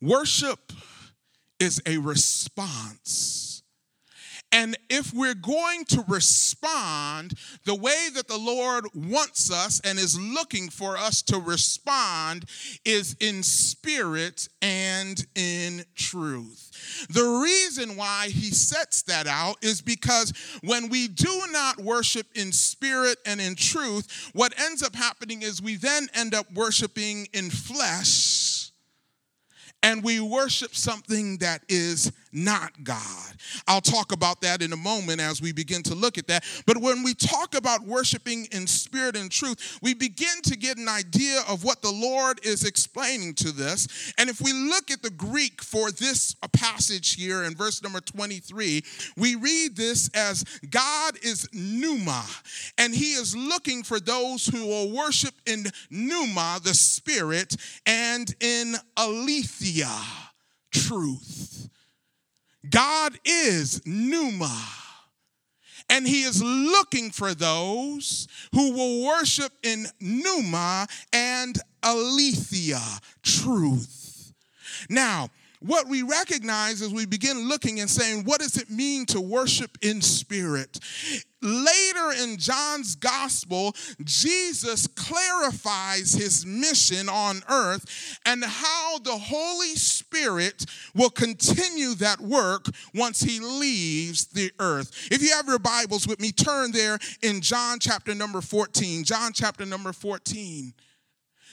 Worship 0.00 0.72
is 1.58 1.82
a 1.86 1.98
response 1.98 3.47
and 4.50 4.78
if 4.88 5.12
we're 5.12 5.34
going 5.34 5.84
to 5.86 6.04
respond 6.08 7.34
the 7.64 7.74
way 7.74 8.08
that 8.14 8.28
the 8.28 8.38
Lord 8.38 8.86
wants 8.94 9.52
us 9.52 9.80
and 9.84 9.98
is 9.98 10.18
looking 10.18 10.70
for 10.70 10.96
us 10.96 11.20
to 11.22 11.38
respond, 11.38 12.46
is 12.84 13.14
in 13.20 13.42
spirit 13.42 14.48
and 14.62 15.24
in 15.34 15.84
truth. 15.94 17.06
The 17.10 17.40
reason 17.42 17.96
why 17.96 18.28
he 18.28 18.50
sets 18.50 19.02
that 19.02 19.26
out 19.26 19.56
is 19.62 19.82
because 19.82 20.32
when 20.62 20.88
we 20.88 21.08
do 21.08 21.42
not 21.50 21.80
worship 21.80 22.26
in 22.34 22.52
spirit 22.52 23.18
and 23.26 23.40
in 23.40 23.54
truth, 23.54 24.30
what 24.32 24.58
ends 24.58 24.82
up 24.82 24.94
happening 24.94 25.42
is 25.42 25.60
we 25.60 25.76
then 25.76 26.08
end 26.14 26.34
up 26.34 26.46
worshiping 26.54 27.28
in 27.34 27.50
flesh 27.50 28.70
and 29.82 30.02
we 30.02 30.20
worship 30.20 30.74
something 30.74 31.38
that 31.38 31.62
is 31.68 32.12
not 32.32 32.84
God. 32.84 33.34
I'll 33.66 33.80
talk 33.80 34.12
about 34.12 34.40
that 34.42 34.62
in 34.62 34.72
a 34.72 34.76
moment 34.76 35.20
as 35.20 35.40
we 35.40 35.52
begin 35.52 35.82
to 35.84 35.94
look 35.94 36.18
at 36.18 36.26
that. 36.28 36.44
But 36.66 36.78
when 36.78 37.02
we 37.02 37.14
talk 37.14 37.54
about 37.54 37.82
worshiping 37.82 38.46
in 38.52 38.66
spirit 38.66 39.16
and 39.16 39.30
truth, 39.30 39.78
we 39.82 39.94
begin 39.94 40.42
to 40.44 40.56
get 40.56 40.78
an 40.78 40.88
idea 40.88 41.42
of 41.48 41.64
what 41.64 41.82
the 41.82 41.90
Lord 41.90 42.40
is 42.44 42.64
explaining 42.64 43.34
to 43.34 43.52
this. 43.52 44.12
And 44.18 44.28
if 44.28 44.40
we 44.40 44.52
look 44.52 44.90
at 44.90 45.02
the 45.02 45.10
Greek 45.10 45.62
for 45.62 45.90
this 45.90 46.34
passage 46.52 47.14
here 47.14 47.44
in 47.44 47.54
verse 47.54 47.82
number 47.82 48.00
23, 48.00 48.82
we 49.16 49.34
read 49.34 49.76
this 49.76 50.10
as 50.14 50.44
God 50.70 51.14
is 51.22 51.48
pneuma, 51.52 52.24
and 52.76 52.94
he 52.94 53.12
is 53.12 53.36
looking 53.36 53.82
for 53.82 54.00
those 54.00 54.46
who 54.46 54.66
will 54.66 54.90
worship 54.92 55.34
in 55.46 55.66
pneuma, 55.90 56.60
the 56.62 56.74
spirit, 56.74 57.56
and 57.86 58.34
in 58.40 58.76
aletheia, 58.96 60.00
truth. 60.70 61.68
God 62.68 63.18
is 63.24 63.80
pneuma, 63.86 64.56
And 65.90 66.06
he 66.06 66.22
is 66.22 66.42
looking 66.42 67.10
for 67.10 67.34
those 67.34 68.28
who 68.52 68.72
will 68.72 69.06
worship 69.06 69.52
in 69.62 69.86
pneuma 70.00 70.86
and 71.12 71.58
Aletheia, 71.82 72.82
truth. 73.22 74.32
Now, 74.90 75.30
what 75.60 75.88
we 75.88 76.02
recognize 76.02 76.82
as 76.82 76.92
we 76.92 77.06
begin 77.06 77.48
looking 77.48 77.80
and 77.80 77.90
saying, 77.90 78.24
what 78.24 78.40
does 78.40 78.56
it 78.56 78.70
mean 78.70 79.06
to 79.06 79.20
worship 79.20 79.76
in 79.82 80.00
spirit? 80.00 80.78
Later 81.40 82.12
in 82.20 82.36
John's 82.36 82.96
gospel, 82.96 83.74
Jesus 84.02 84.88
clarifies 84.88 86.12
his 86.12 86.44
mission 86.44 87.08
on 87.08 87.42
earth 87.48 88.18
and 88.26 88.44
how 88.44 88.98
the 88.98 89.16
Holy 89.16 89.76
Spirit 89.76 90.64
will 90.96 91.10
continue 91.10 91.94
that 91.94 92.20
work 92.20 92.66
once 92.92 93.20
he 93.20 93.38
leaves 93.38 94.26
the 94.26 94.50
earth. 94.58 95.08
If 95.12 95.22
you 95.22 95.30
have 95.32 95.46
your 95.46 95.60
Bibles 95.60 96.08
with 96.08 96.20
me, 96.20 96.32
turn 96.32 96.72
there 96.72 96.98
in 97.22 97.40
John 97.40 97.78
chapter 97.78 98.16
number 98.16 98.40
14. 98.40 99.04
John 99.04 99.32
chapter 99.32 99.64
number 99.64 99.92
14. 99.92 100.74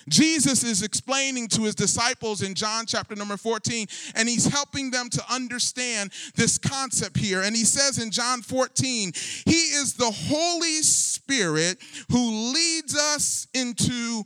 Jesus 0.07 0.63
is 0.63 0.83
explaining 0.83 1.47
to 1.49 1.63
his 1.63 1.75
disciples 1.75 2.41
in 2.41 2.53
John 2.53 2.85
chapter 2.85 3.15
number 3.15 3.37
14, 3.37 3.87
and 4.15 4.29
he's 4.29 4.45
helping 4.45 4.91
them 4.91 5.09
to 5.09 5.23
understand 5.31 6.11
this 6.35 6.57
concept 6.57 7.17
here. 7.17 7.41
And 7.41 7.55
he 7.55 7.65
says 7.65 7.97
in 7.97 8.11
John 8.11 8.41
14, 8.41 9.11
He 9.45 9.51
is 9.51 9.93
the 9.93 10.11
Holy 10.11 10.81
Spirit 10.81 11.77
who 12.11 12.53
leads 12.53 12.97
us 12.97 13.47
into 13.53 14.23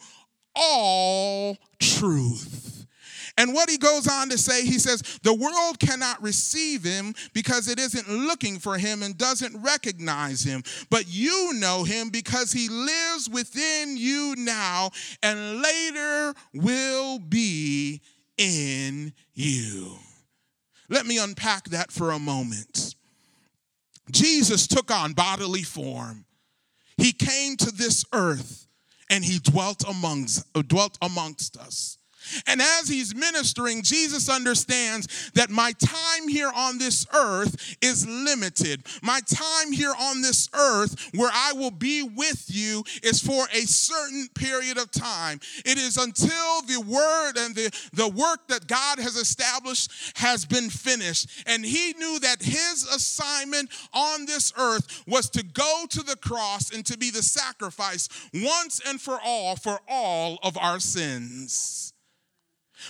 all 0.55 1.57
truth. 1.79 2.78
And 3.37 3.53
what 3.53 3.69
he 3.69 3.77
goes 3.77 4.07
on 4.07 4.29
to 4.29 4.37
say, 4.37 4.65
he 4.65 4.79
says, 4.79 5.19
the 5.23 5.33
world 5.33 5.79
cannot 5.79 6.21
receive 6.21 6.83
him 6.83 7.13
because 7.33 7.67
it 7.67 7.79
isn't 7.79 8.09
looking 8.09 8.59
for 8.59 8.77
him 8.77 9.03
and 9.03 9.17
doesn't 9.17 9.61
recognize 9.61 10.43
him. 10.43 10.63
But 10.89 11.05
you 11.07 11.53
know 11.53 11.83
him 11.83 12.09
because 12.09 12.51
he 12.51 12.69
lives 12.69 13.29
within 13.29 13.97
you 13.97 14.35
now 14.37 14.91
and 15.23 15.61
later 15.61 16.33
will 16.53 17.19
be 17.19 18.01
in 18.37 19.13
you. 19.33 19.97
Let 20.89 21.05
me 21.05 21.19
unpack 21.19 21.65
that 21.69 21.91
for 21.91 22.11
a 22.11 22.19
moment. 22.19 22.95
Jesus 24.11 24.65
took 24.65 24.89
on 24.89 25.13
bodily 25.13 25.61
form. 25.61 26.25
He 26.97 27.11
came 27.11 27.55
to 27.57 27.71
this 27.71 28.03
earth 28.11 28.65
and 29.09 29.23
he 29.23 29.39
dwelt 29.39 29.83
amongst, 29.87 30.51
dwelt 30.67 30.97
amongst 31.01 31.57
us. 31.57 31.98
And 32.47 32.61
as 32.61 32.87
he's 32.87 33.15
ministering, 33.15 33.83
Jesus 33.83 34.29
understands 34.29 35.31
that 35.33 35.49
my 35.49 35.73
time 35.73 36.27
here 36.27 36.51
on 36.53 36.77
this 36.77 37.05
earth 37.13 37.77
is 37.81 38.07
limited. 38.07 38.83
My 39.01 39.19
time 39.21 39.71
here 39.71 39.93
on 39.99 40.21
this 40.21 40.49
earth, 40.53 41.09
where 41.15 41.31
I 41.33 41.53
will 41.53 41.71
be 41.71 42.03
with 42.03 42.45
you, 42.47 42.83
is 43.03 43.21
for 43.21 43.45
a 43.53 43.61
certain 43.61 44.27
period 44.33 44.77
of 44.77 44.91
time. 44.91 45.39
It 45.65 45.77
is 45.77 45.97
until 45.97 46.61
the 46.61 46.81
word 46.81 47.33
and 47.37 47.55
the, 47.55 47.71
the 47.93 48.07
work 48.07 48.47
that 48.47 48.67
God 48.67 48.99
has 48.99 49.15
established 49.15 49.91
has 50.15 50.45
been 50.45 50.69
finished. 50.69 51.43
And 51.45 51.65
he 51.65 51.93
knew 51.93 52.19
that 52.19 52.41
his 52.41 52.85
assignment 52.93 53.69
on 53.93 54.25
this 54.25 54.53
earth 54.57 55.03
was 55.07 55.29
to 55.31 55.43
go 55.43 55.85
to 55.89 56.03
the 56.03 56.15
cross 56.17 56.71
and 56.71 56.85
to 56.85 56.97
be 56.97 57.11
the 57.11 57.23
sacrifice 57.23 58.09
once 58.33 58.81
and 58.87 58.99
for 58.99 59.19
all 59.23 59.55
for 59.55 59.79
all 59.87 60.39
of 60.43 60.57
our 60.57 60.79
sins. 60.79 61.93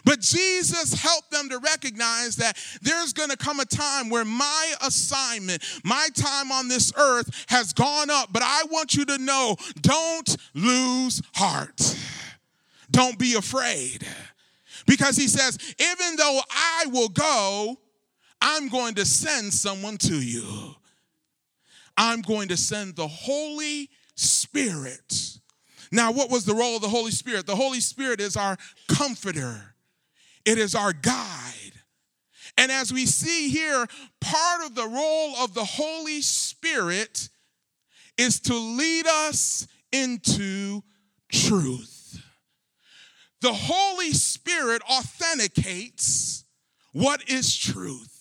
But 0.06 0.20
Jesus 0.22 0.94
helped 0.94 1.32
them 1.32 1.50
to 1.50 1.60
recognize 1.60 2.36
that 2.38 2.58
there's 2.82 3.14
going 3.14 3.30
to 3.30 3.38
come 3.38 3.60
a 3.60 3.66
time 3.66 4.10
where 4.10 4.26
my 4.26 4.74
assignment, 4.86 5.64
my 5.84 6.08
time 6.16 6.52
on 6.52 6.68
this 6.68 6.94
earth 6.98 7.46
has 7.50 7.74
gone 7.74 8.10
up. 8.10 8.32
But 8.32 8.44
I 8.44 8.64
want 8.70 8.96
you 8.96 9.06
to 9.06 9.18
know 9.18 9.56
don't 9.82 10.38
lose 10.54 11.22
heart, 11.36 11.98
don't 12.92 13.18
be 13.18 13.36
afraid. 13.36 14.06
Because 14.86 15.16
he 15.16 15.28
says, 15.28 15.58
even 15.80 16.16
though 16.16 16.40
I 16.50 16.86
will 16.88 17.10
go, 17.10 17.78
I'm 18.42 18.70
going 18.70 18.96
to 18.96 19.06
send 19.06 19.54
someone 19.54 19.98
to 19.98 20.16
you. 20.16 20.76
I'm 21.96 22.22
going 22.22 22.48
to 22.48 22.58
send 22.58 22.96
the 22.96 23.08
Holy 23.08 23.90
Spirit. 24.16 25.38
Now, 25.92 26.12
what 26.12 26.32
was 26.32 26.46
the 26.46 26.56
role 26.56 26.76
of 26.76 26.82
the 26.82 26.90
Holy 26.90 27.12
Spirit? 27.12 27.46
The 27.46 27.56
Holy 27.56 27.82
Spirit 27.82 28.22
is 28.22 28.38
our 28.38 28.58
comforter 28.88 29.69
it 30.46 30.58
is 30.58 30.76
our 30.76 30.94
guide. 30.94 31.74
And 32.58 32.72
as 32.72 32.92
we 32.92 33.06
see 33.06 33.50
here, 33.50 33.88
part 34.20 34.66
of 34.66 34.76
the 34.76 34.88
role 34.88 35.36
of 35.38 35.54
the 35.54 35.64
Holy 35.64 36.22
Spirit 36.22 37.30
is 38.18 38.40
to 38.42 38.54
lead 38.54 39.08
us 39.08 39.68
into 39.92 40.84
truth. 41.32 42.22
The 43.42 43.54
Holy 43.54 44.12
Spirit 44.12 44.82
authenticates 44.90 46.44
what 46.92 47.30
is 47.30 47.56
truth. 47.56 48.19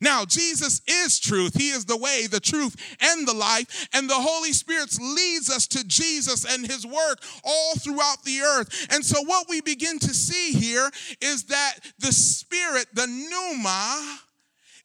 Now, 0.00 0.24
Jesus 0.24 0.80
is 0.86 1.18
truth. 1.18 1.54
He 1.54 1.68
is 1.68 1.84
the 1.84 1.96
way, 1.96 2.26
the 2.26 2.40
truth, 2.40 2.76
and 3.00 3.26
the 3.26 3.34
life. 3.34 3.88
And 3.92 4.08
the 4.08 4.14
Holy 4.14 4.52
Spirit 4.52 4.96
leads 5.00 5.50
us 5.50 5.66
to 5.68 5.84
Jesus 5.86 6.44
and 6.44 6.66
his 6.66 6.86
work 6.86 7.22
all 7.44 7.74
throughout 7.76 8.24
the 8.24 8.40
earth. 8.40 8.86
And 8.90 9.04
so, 9.04 9.22
what 9.22 9.48
we 9.48 9.60
begin 9.60 9.98
to 10.00 10.14
see 10.14 10.52
here 10.52 10.90
is 11.20 11.44
that 11.44 11.74
the 11.98 12.12
Spirit, 12.12 12.86
the 12.92 13.06
pneuma, 13.06 14.18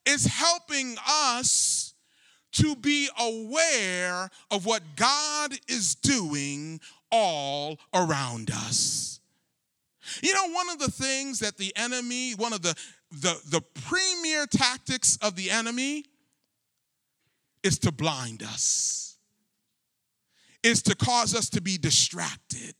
is 0.06 0.26
helping 0.26 0.96
us 1.08 1.94
to 2.52 2.74
be 2.74 3.08
aware 3.18 4.28
of 4.50 4.66
what 4.66 4.82
God 4.96 5.52
is 5.68 5.94
doing 5.94 6.80
all 7.12 7.78
around 7.94 8.50
us. 8.50 9.20
You 10.22 10.34
know, 10.34 10.52
one 10.52 10.68
of 10.70 10.78
the 10.78 10.90
things 10.90 11.38
that 11.40 11.56
the 11.56 11.72
enemy, 11.76 12.32
one 12.32 12.52
of 12.52 12.62
the 12.62 12.74
the, 13.10 13.40
the 13.48 13.60
premier 13.60 14.46
tactics 14.46 15.18
of 15.20 15.36
the 15.36 15.50
enemy 15.50 16.04
is 17.62 17.78
to 17.80 17.92
blind 17.92 18.42
us, 18.42 19.18
is 20.62 20.82
to 20.82 20.94
cause 20.94 21.34
us 21.34 21.48
to 21.50 21.60
be 21.60 21.76
distracted. 21.76 22.74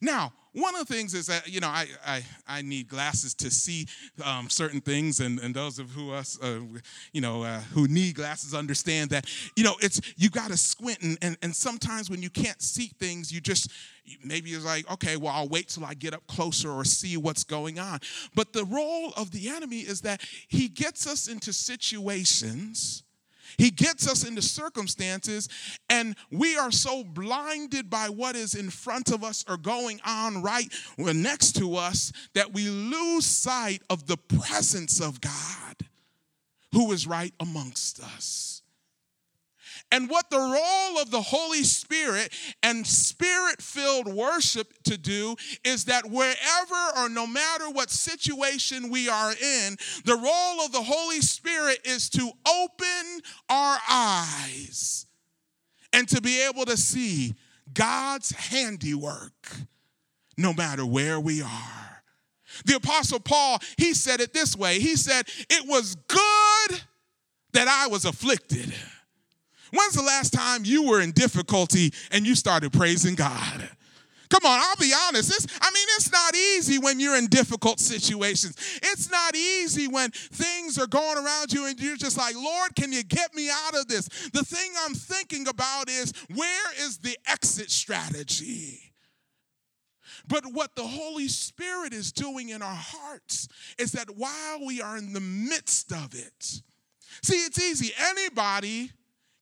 Now, 0.00 0.32
one 0.52 0.74
of 0.74 0.86
the 0.86 0.94
things 0.94 1.14
is 1.14 1.26
that 1.26 1.48
you 1.48 1.60
know 1.60 1.68
I 1.68 1.86
I, 2.06 2.22
I 2.46 2.62
need 2.62 2.88
glasses 2.88 3.34
to 3.34 3.50
see 3.50 3.86
um, 4.24 4.48
certain 4.48 4.80
things, 4.80 5.20
and, 5.20 5.38
and 5.40 5.54
those 5.54 5.78
of 5.78 5.90
who 5.90 6.12
us 6.12 6.38
uh, 6.42 6.60
you 7.12 7.20
know 7.20 7.42
uh, 7.42 7.60
who 7.72 7.86
need 7.88 8.14
glasses 8.14 8.54
understand 8.54 9.10
that 9.10 9.26
you 9.56 9.64
know 9.64 9.74
it's 9.80 10.00
you 10.16 10.30
got 10.30 10.50
to 10.50 10.56
squint, 10.56 10.98
and, 11.02 11.18
and 11.22 11.36
and 11.42 11.54
sometimes 11.54 12.10
when 12.10 12.22
you 12.22 12.30
can't 12.30 12.60
see 12.62 12.90
things, 12.98 13.32
you 13.32 13.40
just 13.40 13.70
maybe 14.24 14.50
it's 14.50 14.64
like 14.64 14.90
okay, 14.92 15.16
well 15.16 15.32
I'll 15.34 15.48
wait 15.48 15.68
till 15.68 15.84
I 15.84 15.94
get 15.94 16.14
up 16.14 16.26
closer 16.26 16.70
or 16.70 16.84
see 16.84 17.16
what's 17.16 17.44
going 17.44 17.78
on. 17.78 18.00
But 18.34 18.52
the 18.52 18.64
role 18.64 19.12
of 19.16 19.30
the 19.30 19.48
enemy 19.48 19.80
is 19.80 20.00
that 20.02 20.22
he 20.48 20.68
gets 20.68 21.06
us 21.06 21.28
into 21.28 21.52
situations 21.52 23.02
he 23.56 23.70
gets 23.70 24.08
us 24.08 24.26
into 24.26 24.42
circumstances, 24.42 25.48
and 25.88 26.16
we 26.30 26.56
are 26.56 26.70
so 26.70 27.04
blinded 27.04 27.88
by 27.88 28.08
what 28.08 28.36
is 28.36 28.54
in 28.54 28.70
front 28.70 29.10
of 29.10 29.24
us 29.24 29.44
or 29.48 29.56
going 29.56 30.00
on 30.04 30.42
right 30.42 30.72
next 30.98 31.56
to 31.56 31.76
us 31.76 32.12
that 32.34 32.52
we 32.52 32.68
lose 32.68 33.24
sight 33.24 33.82
of 33.88 34.06
the 34.06 34.16
presence 34.16 35.00
of 35.00 35.20
God 35.20 35.76
who 36.72 36.92
is 36.92 37.06
right 37.06 37.32
amongst 37.40 38.00
us. 38.00 38.57
And 39.90 40.10
what 40.10 40.28
the 40.28 40.38
role 40.38 41.00
of 41.00 41.10
the 41.10 41.22
Holy 41.22 41.62
Spirit 41.62 42.32
and 42.62 42.86
spirit 42.86 43.62
filled 43.62 44.06
worship 44.06 44.72
to 44.84 44.98
do 44.98 45.36
is 45.64 45.86
that 45.86 46.10
wherever 46.10 46.98
or 46.98 47.08
no 47.08 47.26
matter 47.26 47.70
what 47.70 47.90
situation 47.90 48.90
we 48.90 49.08
are 49.08 49.32
in, 49.32 49.76
the 50.04 50.16
role 50.16 50.64
of 50.64 50.72
the 50.72 50.82
Holy 50.82 51.22
Spirit 51.22 51.78
is 51.84 52.10
to 52.10 52.30
open 52.46 53.22
our 53.48 53.78
eyes 53.88 55.06
and 55.94 56.06
to 56.08 56.20
be 56.20 56.42
able 56.42 56.66
to 56.66 56.76
see 56.76 57.34
God's 57.72 58.30
handiwork 58.32 59.52
no 60.36 60.52
matter 60.52 60.84
where 60.84 61.18
we 61.18 61.40
are. 61.40 62.02
The 62.66 62.76
Apostle 62.76 63.20
Paul, 63.20 63.58
he 63.76 63.94
said 63.94 64.20
it 64.20 64.32
this 64.32 64.56
way 64.56 64.80
He 64.80 64.96
said, 64.96 65.26
It 65.48 65.66
was 65.66 65.94
good 65.94 66.80
that 67.52 67.68
I 67.68 67.86
was 67.88 68.04
afflicted 68.04 68.74
When's 69.72 69.94
the 69.94 70.02
last 70.02 70.32
time 70.32 70.64
you 70.64 70.84
were 70.84 71.00
in 71.00 71.12
difficulty 71.12 71.92
and 72.10 72.26
you 72.26 72.34
started 72.34 72.72
praising 72.72 73.14
God? 73.14 73.68
Come 74.30 74.44
on, 74.44 74.60
I'll 74.60 74.76
be 74.76 74.92
honest. 75.06 75.30
It's, 75.30 75.46
I 75.60 75.70
mean, 75.70 75.86
it's 75.96 76.12
not 76.12 76.34
easy 76.34 76.78
when 76.78 77.00
you're 77.00 77.16
in 77.16 77.28
difficult 77.28 77.80
situations. 77.80 78.56
It's 78.82 79.10
not 79.10 79.34
easy 79.34 79.88
when 79.88 80.10
things 80.10 80.78
are 80.78 80.86
going 80.86 81.16
around 81.16 81.52
you 81.52 81.66
and 81.66 81.80
you're 81.80 81.96
just 81.96 82.18
like, 82.18 82.34
Lord, 82.34 82.76
can 82.76 82.92
you 82.92 83.02
get 83.02 83.34
me 83.34 83.48
out 83.50 83.74
of 83.74 83.88
this? 83.88 84.08
The 84.32 84.44
thing 84.44 84.70
I'm 84.84 84.94
thinking 84.94 85.48
about 85.48 85.88
is 85.88 86.12
where 86.34 86.72
is 86.78 86.98
the 86.98 87.16
exit 87.26 87.70
strategy? 87.70 88.92
But 90.26 90.44
what 90.52 90.76
the 90.76 90.86
Holy 90.86 91.28
Spirit 91.28 91.94
is 91.94 92.12
doing 92.12 92.50
in 92.50 92.60
our 92.60 92.76
hearts 92.78 93.48
is 93.78 93.92
that 93.92 94.10
while 94.14 94.64
we 94.66 94.82
are 94.82 94.98
in 94.98 95.14
the 95.14 95.20
midst 95.20 95.90
of 95.90 96.14
it, 96.14 96.60
see, 97.22 97.36
it's 97.46 97.58
easy. 97.58 97.94
Anybody 97.98 98.92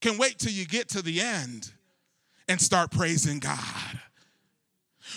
can 0.06 0.18
wait 0.18 0.38
till 0.38 0.52
you 0.52 0.64
get 0.64 0.88
to 0.88 1.02
the 1.02 1.20
end 1.20 1.72
and 2.48 2.60
start 2.60 2.92
praising 2.92 3.40
God. 3.40 4.00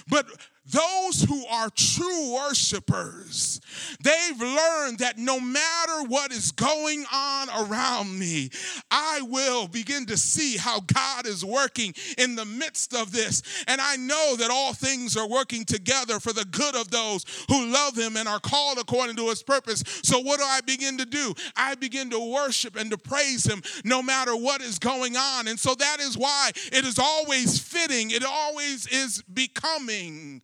But 0.08 0.26
those 0.72 1.24
who 1.24 1.46
are 1.48 1.70
true 1.70 2.34
worshipers, 2.34 3.62
they've 4.04 4.40
learned 4.40 5.00
that 5.00 5.18
no 5.18 5.40
matter 5.40 6.04
what 6.04 6.32
is 6.32 6.52
going 6.52 7.06
on 7.12 7.50
around 7.50 8.18
me, 8.18 8.50
I 8.92 9.22
will 9.24 9.68
begin 9.68 10.06
to 10.08 10.18
see 10.18 10.58
how 10.58 10.82
God 10.82 11.26
is 11.26 11.44
working 11.44 11.94
in 12.18 12.36
the 12.36 12.46
midst 12.46 12.94
of 12.94 13.12
this. 13.12 13.42
And 13.68 13.82
I 13.82 13.96
know 13.96 14.36
that 14.38 14.52
all 14.52 14.74
things 14.74 15.18
are 15.18 15.28
working 15.28 15.66
together 15.66 16.20
for 16.20 16.34
the 16.34 16.46
good 16.46 16.76
of 16.76 16.92
those 16.92 17.26
who 17.48 17.72
love 17.72 17.98
Him 17.98 18.16
and 18.18 18.28
are 18.28 18.40
called 18.40 18.78
according 18.78 19.16
to 19.18 19.30
His 19.30 19.42
purpose. 19.42 19.84
So, 20.04 20.20
what 20.20 20.40
do 20.40 20.46
I 20.46 20.62
begin 20.62 20.98
to 20.98 21.06
do? 21.06 21.34
I 21.56 21.76
begin 21.76 22.10
to 22.12 22.20
worship 22.20 22.76
and 22.76 22.92
to 22.92 22.98
praise 22.98 23.46
Him 23.46 23.62
no 23.84 24.02
matter 24.02 24.36
what 24.36 24.62
is 24.62 24.78
going 24.78 25.18
on. 25.18 25.48
And 25.48 25.60
so, 25.60 25.74
that 25.76 26.00
is 26.00 26.18
why 26.18 26.52
it 26.72 26.86
is 26.86 27.00
always 27.00 27.60
fitting, 27.60 28.12
it 28.12 28.24
always 28.24 28.88
is 28.88 29.24
becoming 29.34 30.42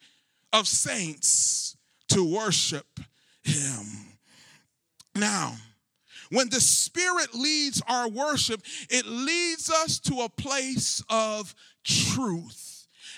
of 0.54 0.68
saints 0.68 1.78
to 2.10 2.24
worship 2.24 3.00
him. 3.44 4.18
Now, 5.16 5.56
when 6.32 6.50
the 6.50 6.60
Spirit 6.60 7.34
leads 7.34 7.82
our 7.88 8.10
worship, 8.10 8.62
it 8.90 9.06
leads 9.06 9.70
us 9.70 10.00
to 10.00 10.22
a 10.22 10.30
place 10.30 11.04
of 11.10 11.54
truth 11.84 12.75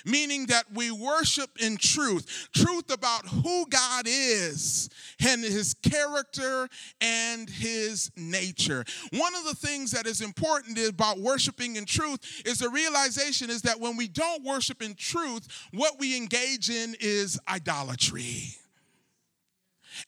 meaning 0.07 0.47
that 0.47 0.65
we 0.73 0.89
worship 0.91 1.49
in 1.59 1.77
truth 1.77 2.49
truth 2.53 2.91
about 2.91 3.27
who 3.27 3.65
God 3.69 4.05
is 4.07 4.89
and 5.25 5.43
his 5.43 5.73
character 5.73 6.67
and 7.01 7.49
his 7.49 8.11
nature. 8.15 8.83
One 9.11 9.35
of 9.35 9.43
the 9.45 9.55
things 9.55 9.91
that 9.91 10.07
is 10.07 10.21
important 10.21 10.79
about 10.79 11.19
worshiping 11.19 11.75
in 11.75 11.85
truth 11.85 12.43
is 12.45 12.59
the 12.59 12.69
realization 12.69 13.49
is 13.49 13.61
that 13.63 13.79
when 13.79 13.97
we 13.97 14.07
don't 14.07 14.43
worship 14.43 14.81
in 14.81 14.95
truth, 14.95 15.47
what 15.73 15.99
we 15.99 16.15
engage 16.15 16.69
in 16.69 16.95
is 16.99 17.39
idolatry. 17.47 18.55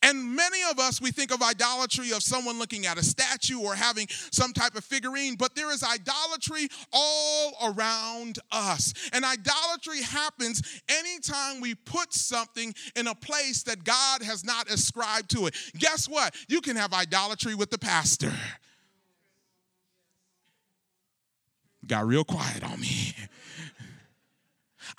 And 0.04 0.36
many 0.36 0.60
of 0.70 0.80
us, 0.80 1.02
we 1.02 1.12
think 1.12 1.34
of 1.34 1.42
idolatry 1.42 2.12
of 2.12 2.24
someone 2.24 2.60
looking 2.60 2.86
at 2.86 2.98
a 2.98 3.04
statue 3.04 3.60
or 3.60 3.76
having 3.76 4.08
some 4.32 4.54
type 4.54 4.76
of 4.76 4.84
figurine, 4.84 5.36
but 5.36 5.56
there 5.56 5.72
is 5.72 5.84
idolatry 5.84 6.68
all 6.94 7.54
around 7.64 8.40
us. 8.52 8.94
And 9.14 9.26
idolatry 9.26 10.02
happens 10.02 10.82
anytime 10.90 11.62
we 11.62 11.76
put 11.76 12.14
something 12.14 12.74
in 12.96 13.08
a 13.08 13.16
place 13.16 13.64
that 13.64 13.84
God 13.84 14.22
has 14.24 14.44
not 14.44 14.70
ascribed 14.70 15.32
to 15.32 15.48
it. 15.48 15.56
Guess 15.78 16.08
what? 16.08 16.36
You 16.48 16.62
can 16.62 16.76
have 16.76 16.94
idolatry 16.94 17.56
with 17.56 17.72
the 17.72 17.80
pastor. 17.80 18.34
Got 21.88 22.06
real 22.06 22.24
quiet 22.24 22.64
on 22.64 22.80
me. 22.80 23.16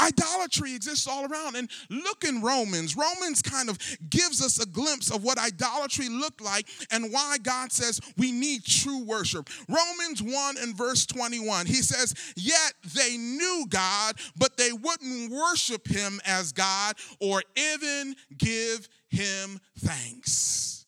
Idolatry 0.01 0.75
exists 0.75 1.07
all 1.07 1.31
around. 1.31 1.57
And 1.57 1.71
look 1.89 2.25
in 2.25 2.43
Romans. 2.43 2.97
Romans 2.97 3.43
kind 3.43 3.69
of 3.69 3.79
gives 4.09 4.43
us 4.43 4.59
a 4.63 4.67
glimpse 4.67 5.11
of 5.11 5.23
what 5.23 5.39
idolatry 5.39 6.09
looked 6.09 6.41
like 6.41 6.69
and 6.91 7.13
why 7.13 7.37
God 7.43 7.73
says 7.73 8.01
we 8.17 8.33
need 8.33 8.65
true 8.65 9.05
worship. 9.05 9.49
Romans 9.69 10.23
1 10.23 10.57
and 10.59 10.77
verse 10.77 11.07
21, 11.07 11.67
he 11.67 11.75
says, 11.75 12.15
Yet 12.37 12.75
they 12.95 13.17
knew 13.17 13.67
God, 13.69 14.17
but 14.37 14.57
they 14.57 14.73
wouldn't 14.73 15.31
worship 15.31 15.87
him 15.87 16.21
as 16.27 16.53
God 16.53 16.97
or 17.21 17.43
even 17.57 18.15
give 18.37 18.89
him 19.09 19.61
thanks. 19.79 20.87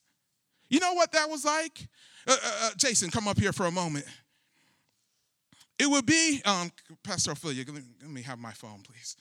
You 0.68 0.80
know 0.80 0.94
what 0.94 1.12
that 1.12 1.28
was 1.28 1.44
like? 1.44 1.88
Uh, 2.26 2.32
uh, 2.32 2.36
uh 2.62 2.70
Jason, 2.76 3.10
come 3.10 3.28
up 3.28 3.38
here 3.38 3.52
for 3.52 3.66
a 3.66 3.70
moment. 3.70 4.06
It 5.82 5.90
would 5.90 6.06
be, 6.06 6.40
um, 6.44 6.70
Pastor 7.02 7.32
Ophelia, 7.32 7.64
let 7.66 8.08
me 8.08 8.22
have 8.22 8.38
my 8.38 8.52
phone, 8.52 8.82
please. 8.84 9.16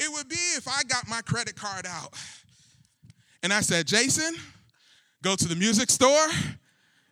It 0.00 0.10
would 0.10 0.26
be 0.26 0.38
if 0.56 0.66
I 0.66 0.84
got 0.84 1.06
my 1.06 1.20
credit 1.20 1.54
card 1.54 1.84
out 1.84 2.14
and 3.42 3.52
I 3.52 3.60
said, 3.60 3.86
Jason, 3.86 4.34
go 5.22 5.36
to 5.36 5.46
the 5.46 5.54
music 5.54 5.90
store, 5.90 6.28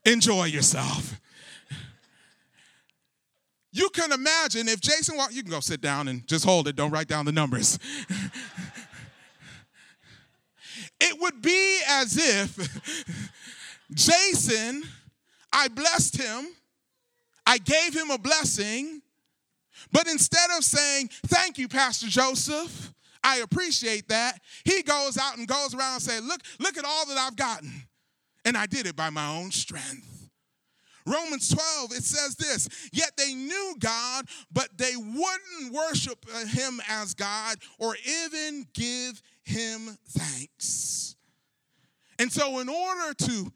enjoy 0.07 0.47
yourself. 0.47 1.21
You 3.71 3.90
can 3.90 4.11
imagine 4.12 4.66
if 4.66 4.81
Jason 4.81 5.19
walked, 5.19 5.35
you 5.35 5.42
can 5.42 5.51
go 5.51 5.61
sit 5.61 5.83
down 5.83 6.09
and 6.09 6.27
just 6.27 6.47
hold 6.47 6.69
it, 6.69 6.77
don't 6.77 6.90
write 6.90 7.09
down 7.09 7.27
the 7.27 7.33
numbers. 7.33 7.79
it 11.01 11.21
would 11.21 11.42
be 11.42 11.81
as 11.87 12.16
if 12.16 13.12
Jason 13.92 14.85
I 15.57 15.69
blessed 15.69 16.21
him, 16.21 16.49
I 17.47 17.57
gave 17.57 17.95
him 17.95 18.11
a 18.11 18.19
blessing, 18.19 19.01
but 19.90 20.07
instead 20.07 20.51
of 20.55 20.62
saying, 20.62 21.09
Thank 21.27 21.57
you, 21.57 21.66
Pastor 21.66 22.09
Joseph, 22.09 22.92
I 23.25 23.38
appreciate 23.38 24.07
that, 24.11 24.38
he 24.64 24.83
goes 24.83 25.16
out 25.16 25.38
and 25.38 25.49
goes 25.49 25.75
around 25.75 25.95
and 25.95 26.03
says, 26.03 26.23
Look, 26.23 26.42
look 26.61 26.77
at 26.77 26.85
all 26.85 27.07
that 27.07 27.16
I've 27.16 27.37
gotten. 27.37 27.73
And 28.45 28.55
I 28.55 28.66
did 28.66 28.87
it 28.87 28.97
by 28.97 29.09
my 29.09 29.35
own 29.35 29.51
strength. 29.51 30.29
Romans 31.07 31.49
12, 31.49 31.92
it 31.92 32.05
says 32.05 32.37
this 32.37 32.69
Yet 32.92 33.12
they 33.16 33.33
knew 33.33 33.77
God, 33.79 34.27
but 34.53 34.69
they 34.77 34.95
wouldn't 34.95 35.73
worship 35.73 36.29
him 36.49 36.83
as 36.87 37.14
God 37.14 37.57
or 37.79 37.97
even 38.05 38.66
give 38.75 39.23
him 39.42 39.97
thanks. 40.11 41.16
And 42.19 42.31
so, 42.31 42.59
in 42.59 42.69
order 42.69 43.14
to 43.14 43.53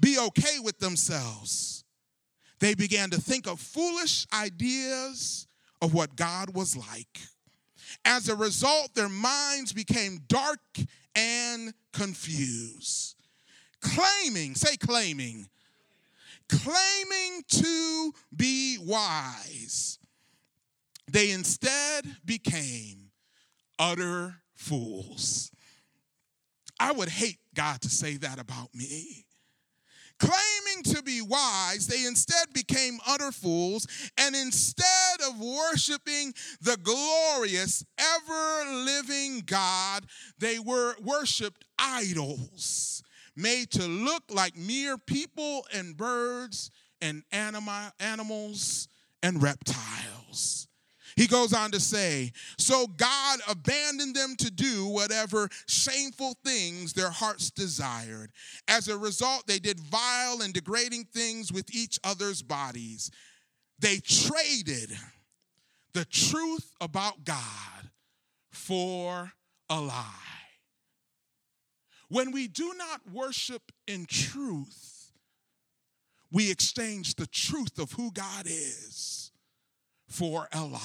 be 0.00 0.18
okay 0.18 0.58
with 0.62 0.78
themselves, 0.78 1.84
they 2.58 2.74
began 2.74 3.10
to 3.10 3.20
think 3.20 3.46
of 3.46 3.60
foolish 3.60 4.26
ideas 4.32 5.46
of 5.82 5.94
what 5.94 6.16
God 6.16 6.54
was 6.54 6.76
like. 6.76 7.20
As 8.04 8.28
a 8.28 8.36
result, 8.36 8.94
their 8.94 9.08
minds 9.08 9.72
became 9.72 10.20
dark 10.28 10.60
and 11.14 11.72
confused. 11.92 13.16
Claiming, 13.80 14.54
say 14.54 14.76
claiming, 14.76 15.48
claiming 16.48 17.42
to 17.48 18.12
be 18.34 18.78
wise, 18.80 19.98
they 21.10 21.30
instead 21.30 22.04
became 22.24 23.10
utter 23.78 24.36
fools. 24.54 25.50
I 26.78 26.92
would 26.92 27.08
hate 27.08 27.38
God 27.54 27.80
to 27.82 27.88
say 27.88 28.16
that 28.18 28.38
about 28.38 28.74
me. 28.74 29.24
Claiming 30.20 30.82
to 30.84 31.02
be 31.02 31.22
wise, 31.22 31.86
they 31.86 32.04
instead 32.04 32.52
became 32.52 32.98
utter 33.06 33.32
fools, 33.32 33.86
and 34.18 34.36
instead 34.36 35.20
of 35.26 35.40
worshiping 35.40 36.34
the 36.60 36.76
glorious, 36.76 37.84
ever 37.98 38.70
living 38.84 39.42
God, 39.46 40.04
they 40.38 40.58
were 40.58 40.94
worshiped 41.02 41.64
idols 41.78 43.02
made 43.34 43.70
to 43.70 43.86
look 43.86 44.24
like 44.30 44.56
mere 44.56 44.98
people 44.98 45.66
and 45.72 45.96
birds 45.96 46.70
and 47.00 47.22
anima, 47.32 47.92
animals 47.98 48.88
and 49.22 49.42
reptiles. 49.42 50.68
He 51.20 51.26
goes 51.26 51.52
on 51.52 51.70
to 51.72 51.80
say, 51.80 52.32
So 52.56 52.86
God 52.86 53.40
abandoned 53.46 54.16
them 54.16 54.36
to 54.36 54.50
do 54.50 54.86
whatever 54.86 55.50
shameful 55.66 56.34
things 56.42 56.94
their 56.94 57.10
hearts 57.10 57.50
desired. 57.50 58.32
As 58.66 58.88
a 58.88 58.96
result, 58.96 59.46
they 59.46 59.58
did 59.58 59.78
vile 59.80 60.40
and 60.40 60.54
degrading 60.54 61.08
things 61.12 61.52
with 61.52 61.74
each 61.74 61.98
other's 62.04 62.40
bodies. 62.40 63.10
They 63.78 63.98
traded 63.98 64.92
the 65.92 66.06
truth 66.06 66.72
about 66.80 67.22
God 67.22 67.90
for 68.50 69.30
a 69.68 69.78
lie. 69.78 70.06
When 72.08 72.32
we 72.32 72.48
do 72.48 72.72
not 72.78 73.02
worship 73.12 73.72
in 73.86 74.06
truth, 74.06 75.12
we 76.32 76.50
exchange 76.50 77.16
the 77.16 77.26
truth 77.26 77.78
of 77.78 77.92
who 77.92 78.10
God 78.10 78.46
is 78.46 79.19
for 80.10 80.48
a 80.52 80.62
lie. 80.62 80.80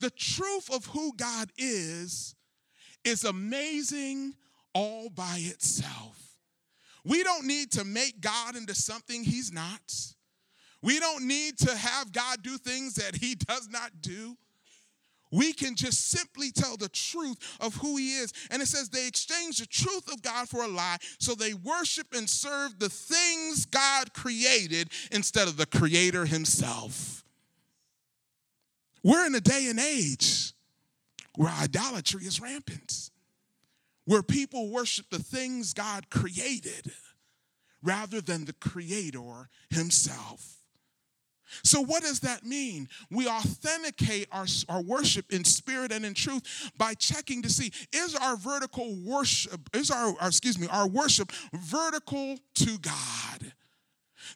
The 0.00 0.10
truth 0.10 0.70
of 0.70 0.84
who 0.86 1.14
God 1.16 1.50
is 1.56 2.34
is 3.04 3.24
amazing 3.24 4.34
all 4.74 5.08
by 5.08 5.38
itself. 5.38 6.36
We 7.04 7.22
don't 7.22 7.46
need 7.46 7.70
to 7.72 7.84
make 7.84 8.20
God 8.20 8.56
into 8.56 8.74
something 8.74 9.24
he's 9.24 9.52
not. 9.52 9.94
We 10.82 10.98
don't 10.98 11.26
need 11.26 11.56
to 11.58 11.74
have 11.74 12.12
God 12.12 12.42
do 12.42 12.58
things 12.58 12.94
that 12.96 13.16
he 13.16 13.34
does 13.48 13.68
not 13.70 13.90
do. 14.00 14.36
We 15.32 15.52
can 15.52 15.74
just 15.74 16.10
simply 16.10 16.50
tell 16.50 16.76
the 16.76 16.88
truth 16.88 17.36
of 17.60 17.74
who 17.76 17.96
he 17.96 18.16
is. 18.16 18.32
And 18.50 18.62
it 18.62 18.66
says 18.66 18.88
they 18.88 19.06
exchanged 19.06 19.60
the 19.60 19.66
truth 19.66 20.12
of 20.12 20.22
God 20.22 20.48
for 20.48 20.62
a 20.62 20.68
lie, 20.68 20.98
so 21.18 21.34
they 21.34 21.54
worship 21.54 22.08
and 22.14 22.28
serve 22.28 22.78
the 22.78 22.88
things 22.88 23.66
God 23.66 24.12
created 24.12 24.90
instead 25.10 25.48
of 25.48 25.56
the 25.56 25.66
creator 25.66 26.26
himself. 26.26 27.24
We're 29.06 29.24
in 29.24 29.36
a 29.36 29.40
day 29.40 29.68
and 29.70 29.78
age 29.78 30.52
where 31.36 31.52
idolatry 31.52 32.24
is 32.24 32.40
rampant, 32.40 33.10
where 34.04 34.20
people 34.20 34.68
worship 34.72 35.06
the 35.12 35.20
things 35.20 35.72
God 35.72 36.10
created 36.10 36.90
rather 37.84 38.20
than 38.20 38.46
the 38.46 38.52
Creator 38.54 39.48
Himself. 39.70 40.56
So, 41.62 41.82
what 41.82 42.02
does 42.02 42.18
that 42.20 42.44
mean? 42.44 42.88
We 43.08 43.28
authenticate 43.28 44.26
our, 44.32 44.46
our 44.68 44.82
worship 44.82 45.32
in 45.32 45.44
spirit 45.44 45.92
and 45.92 46.04
in 46.04 46.12
truth 46.12 46.72
by 46.76 46.94
checking 46.94 47.42
to 47.42 47.48
see 47.48 47.70
is 47.92 48.16
our 48.16 48.36
vertical 48.36 48.96
worship, 49.04 49.70
is 49.72 49.92
our, 49.92 50.16
our 50.20 50.26
excuse 50.26 50.58
me, 50.58 50.66
our 50.66 50.88
worship 50.88 51.30
vertical 51.52 52.40
to 52.56 52.78
God? 52.78 53.52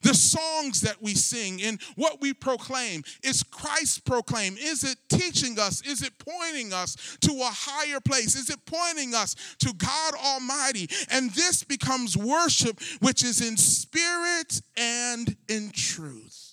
The 0.03 0.14
songs 0.14 0.81
that 0.83 1.03
we 1.03 1.14
sing 1.14 1.62
and 1.62 1.81
what 1.96 2.20
we 2.20 2.33
proclaim, 2.33 3.03
is 3.22 3.42
Christ 3.42 4.05
proclaim? 4.05 4.57
Is 4.59 4.85
it 4.85 4.98
teaching 5.09 5.59
us? 5.59 5.83
Is 5.83 6.03
it 6.03 6.12
pointing 6.18 6.72
us 6.72 7.18
to 7.22 7.33
a 7.33 7.50
higher 7.53 8.00
place? 8.00 8.37
Is 8.37 8.50
it 8.50 8.64
pointing 8.66 9.14
us 9.14 9.35
to 9.61 9.72
God 9.74 10.14
Almighty? 10.14 10.88
And 11.11 11.31
this 11.31 11.64
becomes 11.64 12.16
worship, 12.16 12.81
which 13.00 13.24
is 13.24 13.46
in 13.46 13.57
spirit 13.57 14.61
and 14.76 15.37
in 15.48 15.70
truth. 15.70 16.50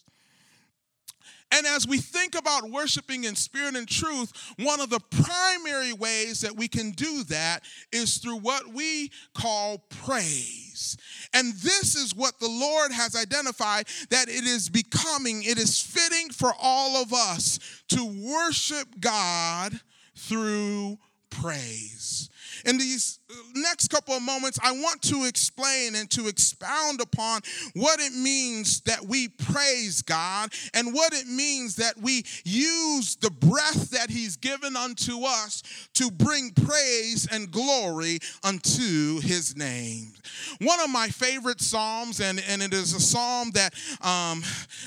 And 1.51 1.65
as 1.65 1.87
we 1.87 1.99
think 1.99 2.35
about 2.35 2.69
worshiping 2.69 3.23
in 3.23 3.35
spirit 3.35 3.75
and 3.75 3.87
truth, 3.87 4.33
one 4.59 4.81
of 4.81 4.89
the 4.89 4.99
primary 4.99 5.93
ways 5.93 6.41
that 6.41 6.57
we 6.57 6.67
can 6.67 6.91
do 6.91 7.23
that 7.25 7.63
is 7.91 8.17
through 8.17 8.39
what 8.39 8.73
we 8.73 9.11
call 9.33 9.77
praise. 9.89 10.66
And 11.33 11.53
this 11.55 11.95
is 11.95 12.15
what 12.15 12.39
the 12.39 12.49
Lord 12.49 12.91
has 12.91 13.15
identified 13.15 13.87
that 14.09 14.29
it 14.29 14.45
is 14.45 14.69
becoming, 14.69 15.43
it 15.43 15.57
is 15.57 15.81
fitting 15.81 16.29
for 16.29 16.51
all 16.61 17.01
of 17.01 17.13
us 17.13 17.59
to 17.89 18.05
worship 18.05 18.87
God 18.99 19.79
through 20.15 20.97
praise. 21.29 22.29
In 22.65 22.77
these 22.77 23.19
next 23.55 23.89
couple 23.89 24.13
of 24.13 24.21
moments, 24.21 24.57
I 24.63 24.71
want 24.71 25.01
to 25.03 25.25
explain 25.25 25.95
and 25.95 26.09
to 26.11 26.27
expound 26.27 27.01
upon 27.01 27.41
what 27.73 27.99
it 27.99 28.13
means 28.13 28.81
that 28.81 29.05
we 29.05 29.27
praise 29.27 30.01
God 30.01 30.51
and 30.73 30.93
what 30.93 31.13
it 31.13 31.27
means 31.27 31.75
that 31.75 31.97
we 31.97 32.23
use 32.45 33.15
the 33.17 33.29
breath 33.29 33.89
that 33.91 34.09
He's 34.09 34.37
given 34.37 34.75
unto 34.75 35.23
us 35.23 35.63
to 35.95 36.09
bring 36.09 36.51
praise 36.51 37.27
and 37.31 37.51
glory 37.51 38.19
unto 38.43 39.19
His 39.19 39.55
name. 39.57 40.13
One 40.61 40.79
of 40.79 40.89
my 40.89 41.07
favorite 41.07 41.61
Psalms, 41.61 42.21
and, 42.21 42.41
and 42.47 42.61
it 42.61 42.73
is 42.73 42.93
a 42.93 42.99
psalm 42.99 43.51
that 43.51 43.73
um, 44.01 44.43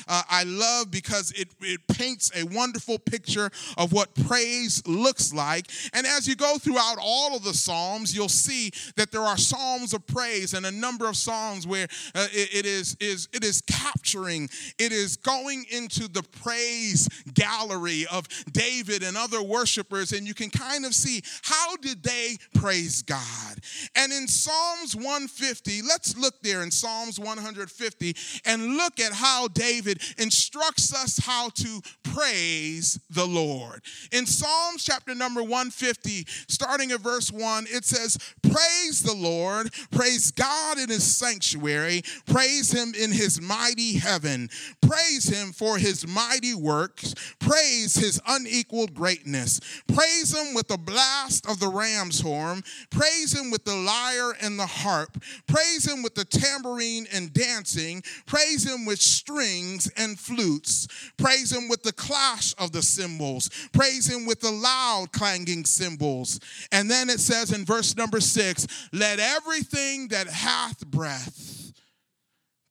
uh, 0.08 0.22
I 0.30 0.44
love 0.44 0.90
because 0.90 1.30
it, 1.32 1.48
it 1.60 1.80
paints 1.88 2.30
a 2.34 2.44
wonderful 2.44 2.98
picture 2.98 3.50
of 3.76 3.92
what 3.92 4.14
praise 4.26 4.82
looks 4.86 5.34
like. 5.34 5.66
And 5.92 6.06
as 6.06 6.26
you 6.26 6.36
go 6.36 6.56
throughout 6.58 6.96
all 7.00 7.36
of 7.36 7.44
the 7.44 7.54
Psalms, 7.54 8.14
you'll 8.14 8.29
see 8.30 8.70
that 8.96 9.10
there 9.12 9.22
are 9.22 9.36
psalms 9.36 9.92
of 9.92 10.06
praise 10.06 10.54
and 10.54 10.66
a 10.66 10.70
number 10.70 11.08
of 11.08 11.16
psalms 11.16 11.66
where 11.66 11.88
uh, 12.14 12.26
it, 12.32 12.54
it 12.54 12.66
is, 12.66 12.96
is 13.00 13.28
it 13.32 13.44
is 13.44 13.62
capturing, 13.62 14.48
it 14.78 14.92
is 14.92 15.16
going 15.16 15.64
into 15.70 16.08
the 16.08 16.22
praise 16.22 17.08
gallery 17.34 18.06
of 18.10 18.26
David 18.52 19.02
and 19.02 19.16
other 19.16 19.42
worshipers, 19.42 20.12
and 20.12 20.26
you 20.26 20.34
can 20.34 20.50
kind 20.50 20.84
of 20.84 20.94
see 20.94 21.22
how 21.42 21.76
did 21.76 22.02
they 22.02 22.36
praise 22.54 23.02
God. 23.02 23.56
And 23.94 24.12
in 24.12 24.28
Psalms 24.28 24.94
150, 24.94 25.82
let's 25.82 26.16
look 26.16 26.34
there 26.42 26.62
in 26.62 26.70
Psalms 26.70 27.18
150 27.18 28.16
and 28.44 28.76
look 28.76 29.00
at 29.00 29.12
how 29.12 29.48
David 29.48 30.02
instructs 30.18 30.94
us 30.94 31.18
how 31.18 31.48
to 31.50 31.80
praise 32.02 32.98
the 33.10 33.26
Lord. 33.26 33.82
In 34.12 34.26
Psalms 34.26 34.84
chapter 34.84 35.14
number 35.14 35.42
150, 35.42 36.24
starting 36.48 36.92
at 36.92 37.00
verse 37.00 37.32
1, 37.32 37.66
it 37.68 37.84
says, 37.84 38.18
Praise 38.42 39.02
the 39.02 39.14
Lord, 39.14 39.72
praise 39.90 40.30
God 40.30 40.78
in 40.78 40.88
his 40.88 41.04
sanctuary, 41.04 42.02
praise 42.26 42.72
him 42.72 42.92
in 42.98 43.12
his 43.12 43.40
mighty 43.40 43.98
heaven, 43.98 44.48
praise 44.80 45.28
him 45.28 45.52
for 45.52 45.78
his 45.78 46.06
mighty 46.06 46.54
works, 46.54 47.14
praise 47.38 47.94
his 47.94 48.20
unequaled 48.26 48.94
greatness, 48.94 49.60
praise 49.86 50.34
him 50.34 50.54
with 50.54 50.68
the 50.68 50.78
blast 50.78 51.48
of 51.48 51.60
the 51.60 51.68
ram's 51.68 52.20
horn, 52.20 52.62
praise 52.90 53.32
him 53.32 53.50
with 53.50 53.64
the 53.64 53.74
lyre 53.74 54.34
and 54.40 54.58
the 54.58 54.66
harp, 54.66 55.22
praise 55.46 55.90
him 55.90 56.02
with 56.02 56.14
the 56.14 56.24
tambourine 56.24 57.06
and 57.12 57.32
dancing, 57.32 58.02
praise 58.26 58.64
him 58.64 58.84
with 58.84 59.00
strings 59.00 59.90
and 59.96 60.18
flutes, 60.18 60.88
praise 61.16 61.52
him 61.52 61.68
with 61.68 61.82
the 61.82 61.92
clash 61.92 62.54
of 62.58 62.72
the 62.72 62.82
cymbals, 62.82 63.50
praise 63.72 64.06
him 64.06 64.26
with 64.26 64.40
the 64.40 64.50
loud 64.50 65.12
clanging 65.12 65.64
cymbals. 65.64 66.40
And 66.72 66.90
then 66.90 67.08
it 67.08 67.20
says 67.20 67.52
in 67.52 67.64
verse 67.64 67.96
number 67.96 68.09
six, 68.18 68.66
let 68.92 69.20
everything 69.20 70.08
that 70.08 70.26
hath 70.26 70.84
breath 70.86 71.72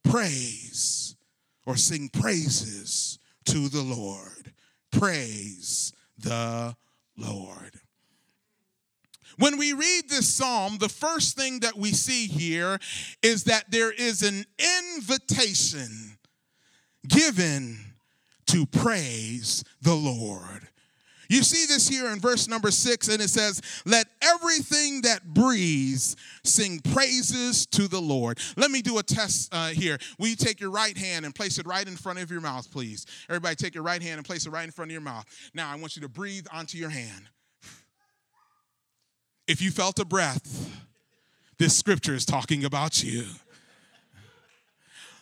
praise 0.03 1.15
or 1.65 1.77
sing 1.77 2.09
praises 2.09 3.19
to 3.45 3.69
the 3.69 3.83
Lord. 3.83 4.51
Praise 4.91 5.93
the 6.17 6.75
Lord. 7.15 7.79
When 9.37 9.57
we 9.57 9.71
read 9.71 10.09
this 10.09 10.27
psalm, 10.27 10.79
the 10.79 10.89
first 10.89 11.37
thing 11.37 11.61
that 11.61 11.77
we 11.77 11.91
see 11.91 12.27
here 12.27 12.77
is 13.23 13.45
that 13.45 13.71
there 13.71 13.91
is 13.91 14.21
an 14.21 14.45
invitation 14.95 16.17
given 17.07 17.77
to 18.47 18.65
praise 18.65 19.63
the 19.81 19.95
Lord. 19.95 20.68
You 21.29 21.43
see 21.43 21.67
this 21.67 21.87
here 21.87 22.09
in 22.09 22.19
verse 22.19 22.47
number 22.47 22.71
six, 22.71 23.07
and 23.07 23.21
it 23.21 23.29
says, 23.29 23.61
Let 23.85 24.07
everything 24.19 25.03
that 25.03 25.23
breathes 25.23 26.15
sing 26.43 26.79
praises 26.79 27.67
to 27.67 27.87
the 27.87 28.01
Lord. 28.01 28.39
Let 28.57 28.71
me 28.71 28.81
do 28.81 28.97
a 28.97 29.03
test 29.03 29.53
uh, 29.53 29.67
here. 29.67 29.99
Will 30.17 30.29
you 30.29 30.35
take 30.35 30.59
your 30.59 30.71
right 30.71 30.97
hand 30.97 31.25
and 31.25 31.35
place 31.35 31.59
it 31.59 31.67
right 31.67 31.87
in 31.87 31.95
front 31.95 32.17
of 32.17 32.31
your 32.31 32.41
mouth, 32.41 32.71
please? 32.71 33.05
Everybody, 33.29 33.55
take 33.55 33.75
your 33.75 33.83
right 33.83 34.01
hand 34.01 34.17
and 34.17 34.25
place 34.25 34.47
it 34.47 34.49
right 34.49 34.65
in 34.65 34.71
front 34.71 34.89
of 34.89 34.93
your 34.93 35.01
mouth. 35.01 35.25
Now, 35.53 35.71
I 35.71 35.75
want 35.75 35.95
you 35.95 36.01
to 36.01 36.09
breathe 36.09 36.47
onto 36.51 36.79
your 36.79 36.89
hand. 36.89 37.29
If 39.47 39.61
you 39.61 39.69
felt 39.69 39.99
a 39.99 40.05
breath, 40.05 40.81
this 41.59 41.77
scripture 41.77 42.15
is 42.15 42.25
talking 42.25 42.65
about 42.65 43.03
you. 43.03 43.25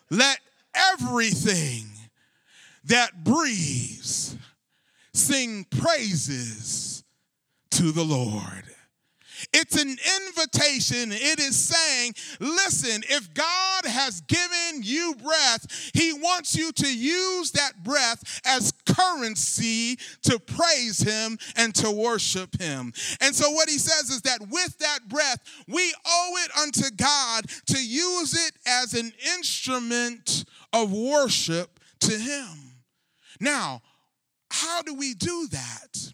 Let 0.10 0.40
everything 0.74 1.88
that 2.86 3.26
breathes 3.26 4.38
sing 5.18 5.66
praises 5.66 7.04
to 7.72 7.92
the 7.92 8.04
Lord. 8.04 8.64
It's 9.54 9.80
an 9.80 9.90
invitation. 9.90 11.12
It 11.12 11.40
is 11.40 11.58
saying, 11.58 12.14
listen, 12.40 13.04
if 13.08 13.34
God 13.34 13.86
has 13.86 14.22
given 14.22 14.82
you 14.82 15.16
breath, 15.16 15.92
He 15.94 16.14
wants 16.14 16.56
you 16.56 16.72
to 16.72 16.98
use 16.98 17.52
that 17.52 17.84
breath 17.84 18.42
as 18.46 18.74
currency 18.86 19.98
to 20.24 20.40
praise 20.40 21.00
Him 21.00 21.38
and 21.56 21.74
to 21.76 21.92
worship 21.92 22.60
Him. 22.60 22.94
And 23.22 23.36
so, 23.36 23.52
what 23.52 23.70
He 23.70 23.78
says 23.78 24.10
is 24.10 24.22
that 24.22 24.40
with 24.50 24.78
that 24.80 25.08
breath, 25.08 25.38
we 25.68 25.94
owe 26.06 26.34
it 26.44 26.58
unto 26.58 26.90
God 26.96 27.46
to 27.68 27.78
use 27.78 28.34
it 28.34 28.54
as 28.66 28.94
an 28.94 29.12
instrument 29.36 30.46
of 30.74 30.92
worship 30.92 31.80
to 32.00 32.18
Him. 32.18 32.68
Now, 33.40 33.82
how 34.58 34.82
do 34.82 34.94
we 34.94 35.14
do 35.14 35.48
that? 35.52 36.14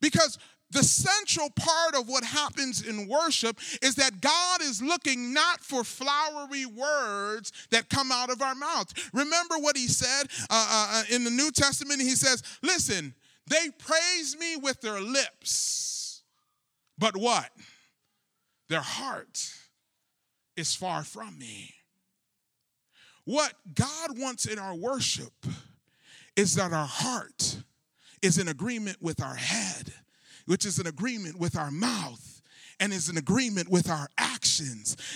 Because 0.00 0.38
the 0.70 0.84
central 0.84 1.50
part 1.50 1.94
of 1.94 2.08
what 2.08 2.24
happens 2.24 2.86
in 2.86 3.08
worship 3.08 3.58
is 3.82 3.96
that 3.96 4.20
God 4.20 4.62
is 4.62 4.80
looking 4.80 5.34
not 5.34 5.60
for 5.60 5.82
flowery 5.82 6.64
words 6.64 7.52
that 7.70 7.88
come 7.88 8.12
out 8.12 8.30
of 8.30 8.40
our 8.40 8.54
mouth. 8.54 8.92
Remember 9.12 9.56
what 9.58 9.76
he 9.76 9.88
said 9.88 10.28
uh, 10.48 10.68
uh, 10.70 11.00
uh, 11.00 11.14
in 11.14 11.24
the 11.24 11.30
New 11.30 11.50
Testament? 11.50 12.00
He 12.00 12.14
says, 12.14 12.42
Listen, 12.62 13.14
they 13.48 13.68
praise 13.78 14.36
me 14.38 14.56
with 14.56 14.80
their 14.80 15.00
lips, 15.00 16.22
but 16.98 17.16
what? 17.16 17.50
Their 18.68 18.80
heart 18.80 19.52
is 20.56 20.76
far 20.76 21.02
from 21.02 21.36
me. 21.36 21.74
What 23.24 23.52
God 23.74 24.18
wants 24.18 24.46
in 24.46 24.58
our 24.58 24.74
worship 24.74 25.32
is 26.36 26.54
that 26.54 26.72
our 26.72 26.86
heart 26.86 27.62
is 28.22 28.38
in 28.38 28.48
agreement 28.48 28.98
with 29.00 29.22
our 29.22 29.34
head 29.34 29.92
which 30.46 30.66
is 30.66 30.78
an 30.78 30.86
agreement 30.86 31.38
with 31.38 31.56
our 31.56 31.70
mouth 31.70 32.42
and 32.80 32.92
is 32.92 33.08
in 33.08 33.16
agreement 33.16 33.68
with 33.68 33.88
our 33.88 34.08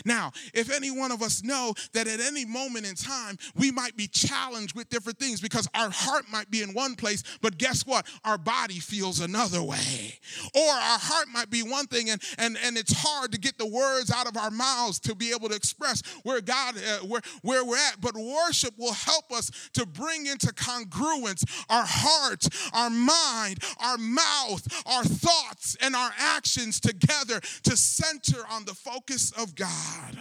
Now, 0.05 0.33
if 0.53 0.71
any 0.71 0.91
one 0.91 1.13
of 1.13 1.23
us 1.23 1.43
know 1.43 1.75
that 1.93 2.07
at 2.07 2.21
any 2.21 2.45
moment 2.45 2.87
in 2.87 2.95
time 2.95 3.39
we 3.57 3.71
might 3.71 3.97
be 3.97 4.07
challenged 4.07 4.75
with 4.75 4.89
different 4.89 5.19
things 5.19 5.41
because 5.41 5.69
our 5.75 5.91
heart 5.91 6.25
might 6.31 6.51
be 6.51 6.63
in 6.63 6.75
one 6.75 6.95
place, 6.95 7.23
but 7.41 7.59
guess 7.59 7.87
what? 7.87 8.07
Our 8.25 8.39
body 8.39 8.81
feels 8.81 9.21
another 9.21 9.63
way. 9.63 10.19
Or 10.55 10.71
our 10.71 10.99
heart 10.99 11.29
might 11.33 11.51
be 11.51 11.63
one 11.63 11.87
thing 11.87 12.11
and 12.11 12.23
and 12.39 12.57
and 12.65 12.77
it's 12.77 12.95
hard 12.97 13.33
to 13.33 13.39
get 13.39 13.59
the 13.59 13.67
words 13.67 14.11
out 14.11 14.27
of 14.27 14.37
our 14.37 14.51
mouths 14.51 14.99
to 15.01 15.15
be 15.15 15.33
able 15.33 15.49
to 15.49 15.55
express 15.55 16.03
where 16.23 16.41
God 16.41 16.77
uh, 16.77 16.99
where 17.07 17.21
where 17.43 17.65
we're 17.65 17.77
at, 17.77 18.01
but 18.01 18.15
worship 18.15 18.75
will 18.79 18.93
help 18.93 19.33
us 19.33 19.51
to 19.75 19.87
bring 19.87 20.27
into 20.27 20.49
congruence 20.49 21.45
our 21.69 21.85
heart, 21.87 22.47
our 22.73 22.91
mind, 22.91 23.63
our 23.81 23.99
mouth, 23.99 24.67
our 24.87 25.05
thoughts 25.05 25.77
and 25.81 25.95
our 25.95 26.11
actions 26.19 26.81
together 26.81 27.41
to 27.63 27.77
center 27.77 28.45
on 28.51 28.65
the 28.65 28.75
focus 28.75 29.33
of 29.39 29.55
God. 29.55 30.19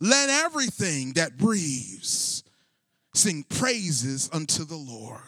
Let 0.00 0.30
everything 0.30 1.14
that 1.14 1.36
breathes 1.36 2.44
sing 3.14 3.44
praises 3.48 4.30
unto 4.32 4.64
the 4.64 4.76
Lord. 4.76 5.22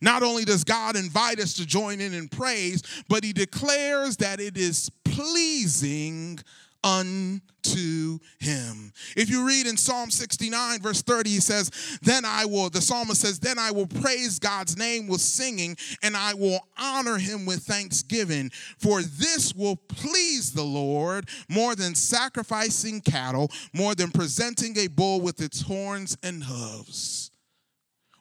Not 0.00 0.22
only 0.22 0.44
does 0.44 0.64
God 0.64 0.96
invite 0.96 1.38
us 1.38 1.54
to 1.54 1.66
join 1.66 2.00
in 2.00 2.12
in 2.14 2.28
praise, 2.28 2.82
but 3.08 3.22
he 3.22 3.32
declares 3.32 4.16
that 4.16 4.40
it 4.40 4.56
is 4.56 4.90
pleasing 5.04 6.40
unto 6.84 8.18
him. 8.38 8.92
If 9.16 9.30
you 9.30 9.46
read 9.46 9.66
in 9.66 9.78
Psalm 9.78 10.10
69, 10.10 10.80
verse 10.80 11.00
30, 11.00 11.30
he 11.30 11.40
says, 11.40 11.98
Then 12.02 12.26
I 12.26 12.44
will, 12.44 12.68
the 12.68 12.82
psalmist 12.82 13.22
says, 13.22 13.40
Then 13.40 13.58
I 13.58 13.70
will 13.70 13.86
praise 13.86 14.38
God's 14.38 14.76
name 14.76 15.08
with 15.08 15.22
singing, 15.22 15.76
and 16.02 16.14
I 16.14 16.34
will 16.34 16.60
honor 16.78 17.16
him 17.16 17.46
with 17.46 17.60
thanksgiving. 17.60 18.50
For 18.78 19.02
this 19.02 19.54
will 19.54 19.76
please 19.76 20.52
the 20.52 20.62
Lord 20.62 21.26
more 21.48 21.74
than 21.74 21.94
sacrificing 21.94 23.00
cattle, 23.00 23.50
more 23.72 23.94
than 23.94 24.10
presenting 24.10 24.76
a 24.76 24.88
bull 24.88 25.22
with 25.22 25.40
its 25.40 25.62
horns 25.62 26.18
and 26.22 26.44
hooves. 26.44 27.30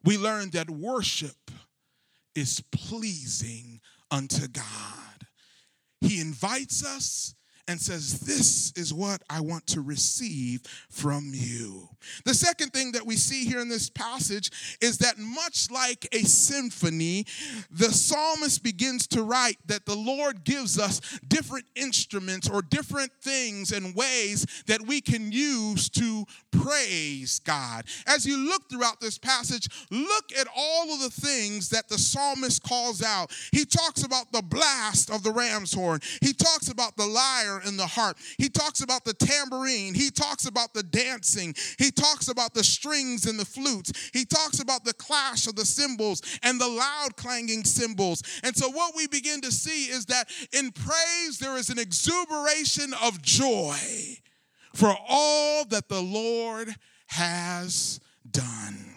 We 0.06 0.18
learn 0.18 0.52
that 0.52 0.70
worship 0.70 1.52
is 2.34 2.64
pleasing 2.72 3.82
unto 4.10 4.48
God. 4.48 4.64
He 6.00 6.22
invites 6.22 6.86
us 6.86 7.36
and 7.68 7.80
says, 7.80 8.20
This 8.22 8.74
is 8.76 8.94
what 8.94 9.22
I 9.30 9.42
want 9.42 9.68
to 9.68 9.82
receive 9.82 10.62
from 10.90 11.32
you. 11.34 11.90
The 12.26 12.34
second 12.34 12.72
thing 12.72 12.92
that 12.94 13.06
we 13.06 13.16
see 13.16 13.46
here 13.46 13.60
in 13.60 13.70
this 13.70 13.90
passage 13.90 14.52
is 14.82 14.98
that, 15.00 15.18
much 15.18 15.72
like 15.72 16.08
a 16.12 16.24
symphony, 16.24 17.26
the 17.72 17.92
psalmist 17.92 18.64
begins 18.64 19.08
to 19.08 19.24
write 19.24 19.58
that 19.68 19.86
the 19.86 19.96
Lord 19.96 20.44
gives 20.44 20.78
us 20.78 21.00
different 21.28 21.66
instruments 21.76 22.50
or 22.50 22.62
different 22.62 23.12
things 23.22 23.72
and 23.72 23.96
ways 23.96 24.46
that 24.68 24.86
we 24.86 25.02
can 25.02 25.32
use 25.32 25.90
to 25.92 26.26
praise 26.52 27.40
God. 27.40 27.86
As 28.08 28.26
you 28.26 28.38
look 28.38 28.70
throughout 28.70 29.00
this 29.00 29.18
passage, 29.18 29.68
look 29.90 30.32
at 30.38 30.48
all 30.56 30.94
of 30.94 31.00
the 31.00 31.10
things 31.10 31.70
that 31.70 31.88
the 31.88 31.98
psalmist 31.98 32.64
calls 32.64 33.02
out. 33.02 33.32
He 33.52 33.66
talks 33.66 34.04
about 34.04 34.32
the 34.32 34.42
blast 34.42 35.10
of 35.10 35.24
the 35.24 35.32
ram's 35.32 35.74
horn, 35.74 36.02
he 36.22 36.34
talks 36.34 36.70
about 36.70 36.98
the 36.98 37.06
lyre 37.06 37.53
and 37.60 37.78
the 37.78 37.88
heart. 37.88 38.18
he 38.38 38.50
talks 38.50 38.82
about 38.82 39.04
the 39.06 39.14
tambourine, 39.14 39.94
he 39.94 40.10
talks 40.10 40.46
about 40.46 40.74
the 40.74 40.84
dancing, 40.84 41.54
he 41.78 41.92
talks 41.92 42.28
about 42.28 42.54
the 42.54 42.64
strings 42.64 43.26
and 43.26 43.40
the 43.40 43.46
flutes, 43.46 43.92
he 44.14 44.26
talks 44.26 44.60
about 44.60 44.84
the 44.84 44.94
clash 44.94 45.48
of 45.48 45.56
the 45.56 45.66
cymbals 45.66 46.22
and 46.44 46.60
the 46.60 46.68
loud 46.68 47.16
clanging 47.16 47.64
cymbals. 47.64 48.24
And 48.44 48.56
so, 48.56 48.70
what 48.70 48.96
we 48.96 49.08
begin 49.08 49.42
to 49.42 49.52
see 49.52 49.86
is 49.86 50.06
that 50.06 50.30
in 50.52 50.72
praise, 50.72 51.40
there 51.40 51.58
is 51.58 51.70
an 51.70 51.80
exuberation 51.80 52.94
of 53.04 53.22
joy 53.22 53.78
for 54.74 54.96
all 55.08 55.66
that 55.66 55.90
the 55.90 56.02
Lord 56.02 56.70
has 57.08 58.00
done. 58.30 58.96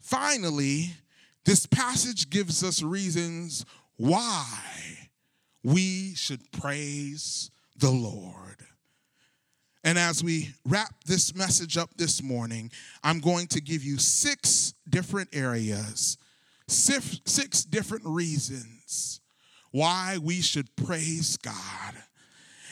Finally, 0.00 0.90
this 1.44 1.66
passage 1.66 2.28
gives 2.30 2.62
us 2.62 2.82
reasons 2.82 3.64
why 3.96 5.01
we 5.62 6.14
should 6.14 6.50
praise 6.52 7.50
the 7.76 7.90
Lord. 7.90 8.56
And 9.84 9.98
as 9.98 10.22
we 10.22 10.54
wrap 10.64 10.94
this 11.06 11.34
message 11.34 11.76
up 11.76 11.90
this 11.96 12.22
morning, 12.22 12.70
I'm 13.02 13.20
going 13.20 13.48
to 13.48 13.60
give 13.60 13.82
you 13.82 13.98
six 13.98 14.74
different 14.88 15.30
areas, 15.32 16.18
six, 16.68 17.64
different 17.64 18.04
reasons 18.06 19.20
why 19.72 20.18
we 20.22 20.40
should 20.40 20.74
praise 20.76 21.36
God. 21.36 21.94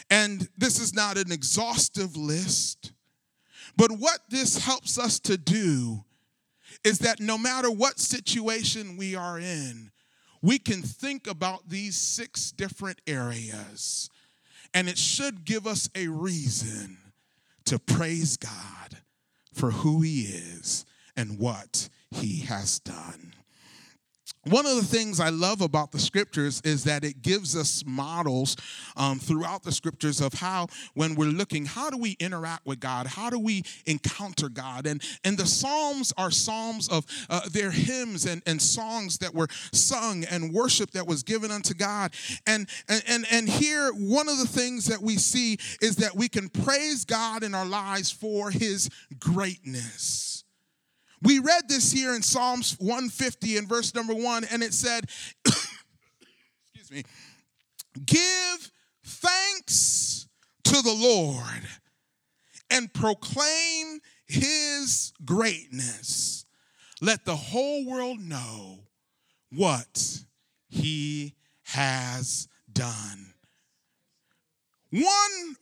And 0.08 0.48
this 0.56 0.78
is 0.78 0.94
not 0.94 1.16
an 1.16 1.32
exhaustive 1.32 2.16
list, 2.16 2.92
but 3.76 3.90
what 3.90 4.20
this 4.28 4.58
helps 4.58 4.98
us 4.98 5.18
to 5.20 5.36
do 5.36 6.04
is 6.84 7.00
that 7.00 7.20
no 7.20 7.36
matter 7.36 7.70
what 7.70 7.98
situation 7.98 8.96
we 8.96 9.16
are 9.16 9.38
in, 9.38 9.90
we 10.42 10.58
can 10.58 10.82
think 10.82 11.26
about 11.26 11.68
these 11.68 11.96
six 11.96 12.50
different 12.50 13.00
areas, 13.06 14.08
and 14.72 14.88
it 14.88 14.98
should 14.98 15.44
give 15.44 15.66
us 15.66 15.88
a 15.94 16.08
reason 16.08 16.98
to 17.66 17.78
praise 17.78 18.36
God 18.36 18.98
for 19.52 19.70
who 19.70 20.00
He 20.00 20.22
is 20.22 20.84
and 21.16 21.38
what 21.38 21.88
He 22.10 22.40
has 22.40 22.78
done. 22.78 23.34
One 24.44 24.64
of 24.64 24.76
the 24.76 24.84
things 24.84 25.20
I 25.20 25.28
love 25.28 25.60
about 25.60 25.92
the 25.92 25.98
scriptures 25.98 26.62
is 26.64 26.84
that 26.84 27.04
it 27.04 27.20
gives 27.20 27.54
us 27.54 27.84
models 27.86 28.56
um, 28.96 29.18
throughout 29.18 29.64
the 29.64 29.72
scriptures 29.72 30.22
of 30.22 30.32
how, 30.32 30.68
when 30.94 31.14
we're 31.14 31.26
looking, 31.26 31.66
how 31.66 31.90
do 31.90 31.98
we 31.98 32.16
interact 32.18 32.64
with 32.64 32.80
God? 32.80 33.06
How 33.06 33.28
do 33.28 33.38
we 33.38 33.64
encounter 33.84 34.48
God? 34.48 34.86
And, 34.86 35.02
and 35.24 35.36
the 35.36 35.44
Psalms 35.44 36.14
are 36.16 36.30
Psalms 36.30 36.88
of 36.88 37.04
uh, 37.28 37.42
their 37.50 37.70
hymns 37.70 38.24
and, 38.24 38.42
and 38.46 38.62
songs 38.62 39.18
that 39.18 39.34
were 39.34 39.48
sung 39.72 40.24
and 40.24 40.54
worship 40.54 40.92
that 40.92 41.06
was 41.06 41.22
given 41.22 41.50
unto 41.50 41.74
God. 41.74 42.14
And, 42.46 42.66
and, 42.88 43.02
and, 43.06 43.26
and 43.30 43.46
here, 43.46 43.92
one 43.92 44.30
of 44.30 44.38
the 44.38 44.48
things 44.48 44.86
that 44.86 45.02
we 45.02 45.16
see 45.16 45.58
is 45.82 45.96
that 45.96 46.16
we 46.16 46.30
can 46.30 46.48
praise 46.48 47.04
God 47.04 47.42
in 47.42 47.54
our 47.54 47.66
lives 47.66 48.10
for 48.10 48.50
his 48.50 48.88
greatness. 49.18 50.44
We 51.22 51.38
read 51.38 51.68
this 51.68 51.92
here 51.92 52.14
in 52.14 52.22
Psalms 52.22 52.76
150 52.78 53.56
in 53.56 53.66
verse 53.66 53.94
number 53.94 54.14
one, 54.14 54.44
and 54.50 54.62
it 54.62 54.72
said, 54.72 55.04
excuse 55.44 56.90
me, 56.90 57.04
give 58.06 58.70
thanks 59.04 60.28
to 60.64 60.82
the 60.82 60.94
Lord 60.94 61.68
and 62.70 62.92
proclaim 62.92 64.00
his 64.26 65.12
greatness. 65.24 66.46
Let 67.02 67.24
the 67.24 67.36
whole 67.36 67.84
world 67.86 68.20
know 68.20 68.80
what 69.50 70.20
he 70.68 71.34
has 71.64 72.48
done. 72.72 73.34
One 74.90 75.56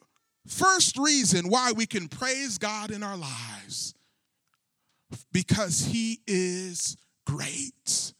First 0.48 0.96
reason 0.96 1.50
why 1.50 1.72
we 1.72 1.84
can 1.84 2.08
praise 2.08 2.56
God 2.56 2.90
in 2.90 3.02
our 3.02 3.16
lives 3.16 3.94
because 5.32 5.86
He 5.86 6.20
is 6.26 6.96
great. 7.26 8.12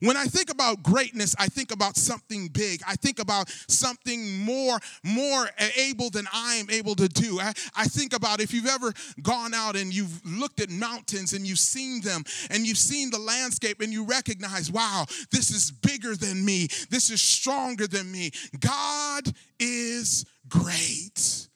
When 0.00 0.16
I 0.16 0.24
think 0.24 0.50
about 0.50 0.82
greatness, 0.82 1.34
I 1.38 1.48
think 1.48 1.72
about 1.72 1.96
something 1.96 2.48
big. 2.48 2.80
I 2.86 2.94
think 2.94 3.18
about 3.18 3.48
something 3.68 4.38
more, 4.38 4.78
more 5.02 5.48
able 5.76 6.10
than 6.10 6.26
I 6.32 6.54
am 6.54 6.70
able 6.70 6.94
to 6.96 7.08
do. 7.08 7.40
I, 7.40 7.52
I 7.76 7.84
think 7.84 8.12
about 8.12 8.40
if 8.40 8.52
you've 8.52 8.66
ever 8.66 8.92
gone 9.22 9.54
out 9.54 9.76
and 9.76 9.92
you've 9.92 10.24
looked 10.24 10.60
at 10.60 10.70
mountains 10.70 11.32
and 11.32 11.46
you've 11.46 11.58
seen 11.58 12.00
them 12.00 12.22
and 12.50 12.66
you've 12.66 12.78
seen 12.78 13.10
the 13.10 13.18
landscape 13.18 13.80
and 13.80 13.92
you 13.92 14.04
recognize, 14.04 14.70
wow, 14.70 15.04
this 15.32 15.50
is 15.50 15.70
bigger 15.70 16.14
than 16.14 16.44
me. 16.44 16.68
This 16.90 17.10
is 17.10 17.20
stronger 17.20 17.86
than 17.86 18.10
me. 18.10 18.30
God 18.60 19.24
is 19.58 20.24
great. 20.48 21.47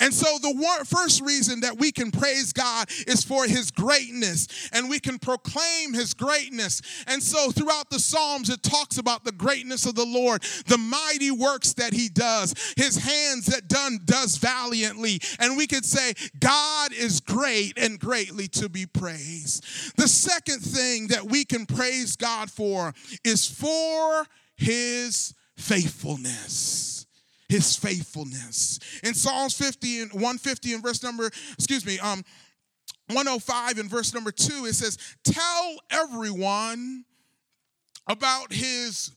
And 0.00 0.12
so, 0.12 0.38
the 0.38 0.52
first 0.86 1.20
reason 1.20 1.60
that 1.60 1.78
we 1.78 1.92
can 1.92 2.10
praise 2.10 2.52
God 2.52 2.88
is 3.06 3.24
for 3.24 3.44
His 3.44 3.70
greatness, 3.70 4.70
and 4.72 4.88
we 4.88 4.98
can 4.98 5.18
proclaim 5.18 5.92
His 5.92 6.14
greatness. 6.14 6.82
And 7.06 7.22
so, 7.22 7.50
throughout 7.50 7.90
the 7.90 7.98
Psalms, 7.98 8.50
it 8.50 8.62
talks 8.62 8.98
about 8.98 9.24
the 9.24 9.32
greatness 9.32 9.86
of 9.86 9.94
the 9.94 10.06
Lord, 10.06 10.42
the 10.66 10.78
mighty 10.78 11.30
works 11.30 11.74
that 11.74 11.92
He 11.92 12.08
does, 12.08 12.54
His 12.76 12.96
hands 12.96 13.46
that 13.46 13.68
done 13.68 14.00
does 14.04 14.36
valiantly. 14.36 15.20
And 15.38 15.56
we 15.56 15.66
could 15.66 15.84
say, 15.84 16.14
God 16.38 16.92
is 16.92 17.20
great 17.20 17.78
and 17.78 17.98
greatly 17.98 18.48
to 18.48 18.68
be 18.68 18.86
praised. 18.86 19.64
The 19.96 20.08
second 20.08 20.60
thing 20.60 21.08
that 21.08 21.24
we 21.24 21.44
can 21.44 21.66
praise 21.66 22.16
God 22.16 22.50
for 22.50 22.92
is 23.24 23.46
for 23.46 24.26
His 24.56 25.34
faithfulness 25.56 27.01
his 27.52 27.76
faithfulness. 27.76 28.80
In 29.04 29.12
Psalms 29.12 29.52
50 29.54 30.00
and 30.00 30.12
150 30.12 30.72
and 30.72 30.82
verse 30.82 31.02
number, 31.02 31.26
excuse 31.52 31.84
me, 31.84 31.98
um, 31.98 32.24
105 33.08 33.78
and 33.78 33.90
verse 33.90 34.14
number 34.14 34.32
2, 34.32 34.64
it 34.64 34.74
says, 34.74 34.96
Tell 35.22 35.76
everyone 35.90 37.04
about 38.06 38.54
his 38.54 39.12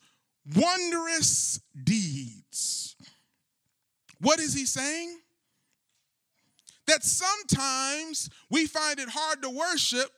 wondrous 0.53 1.61
deeds. 1.81 2.97
What 4.19 4.39
is 4.39 4.53
he 4.53 4.65
saying? 4.65 5.17
That 6.87 7.03
sometimes 7.03 8.29
we 8.51 8.67
find 8.67 8.99
it 8.99 9.07
hard 9.09 9.41
to 9.43 9.49
worship 9.49 10.09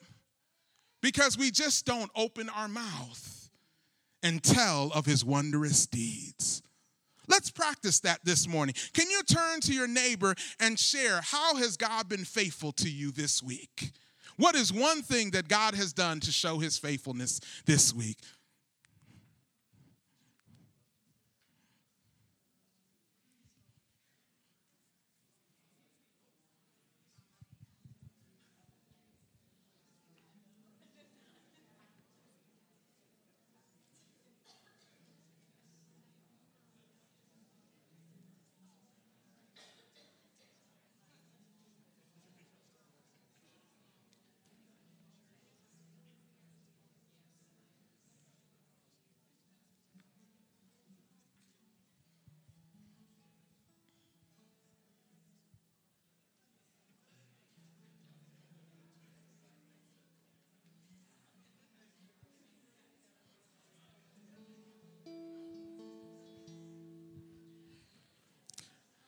because 1.03 1.37
we 1.37 1.51
just 1.51 1.85
don't 1.85 2.09
open 2.15 2.49
our 2.49 2.67
mouth 2.67 3.51
and 4.23 4.41
tell 4.41 4.91
of 4.95 5.05
his 5.05 5.23
wondrous 5.23 5.85
deeds. 5.85 6.63
Let's 7.27 7.49
practice 7.49 7.99
that 8.01 8.19
this 8.23 8.47
morning. 8.47 8.75
Can 8.93 9.09
you 9.09 9.21
turn 9.23 9.59
to 9.61 9.73
your 9.73 9.87
neighbor 9.87 10.35
and 10.59 10.79
share 10.79 11.21
how 11.21 11.55
has 11.55 11.77
God 11.77 12.07
been 12.09 12.25
faithful 12.25 12.71
to 12.73 12.89
you 12.89 13.11
this 13.11 13.43
week? 13.43 13.91
What 14.37 14.55
is 14.55 14.71
one 14.71 15.01
thing 15.01 15.31
that 15.31 15.47
God 15.47 15.73
has 15.75 15.93
done 15.93 16.19
to 16.21 16.31
show 16.31 16.59
his 16.59 16.77
faithfulness 16.77 17.39
this 17.65 17.93
week? 17.93 18.17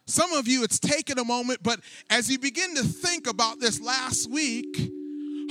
Some 0.09 0.33
of 0.33 0.47
you, 0.47 0.63
it's 0.63 0.79
taken 0.79 1.19
a 1.19 1.23
moment, 1.23 1.59
but 1.61 1.79
as 2.09 2.31
you 2.31 2.39
begin 2.39 2.73
to 2.75 2.83
think 2.83 3.27
about 3.27 3.59
this 3.59 3.79
last 3.79 4.29
week, 4.29 4.91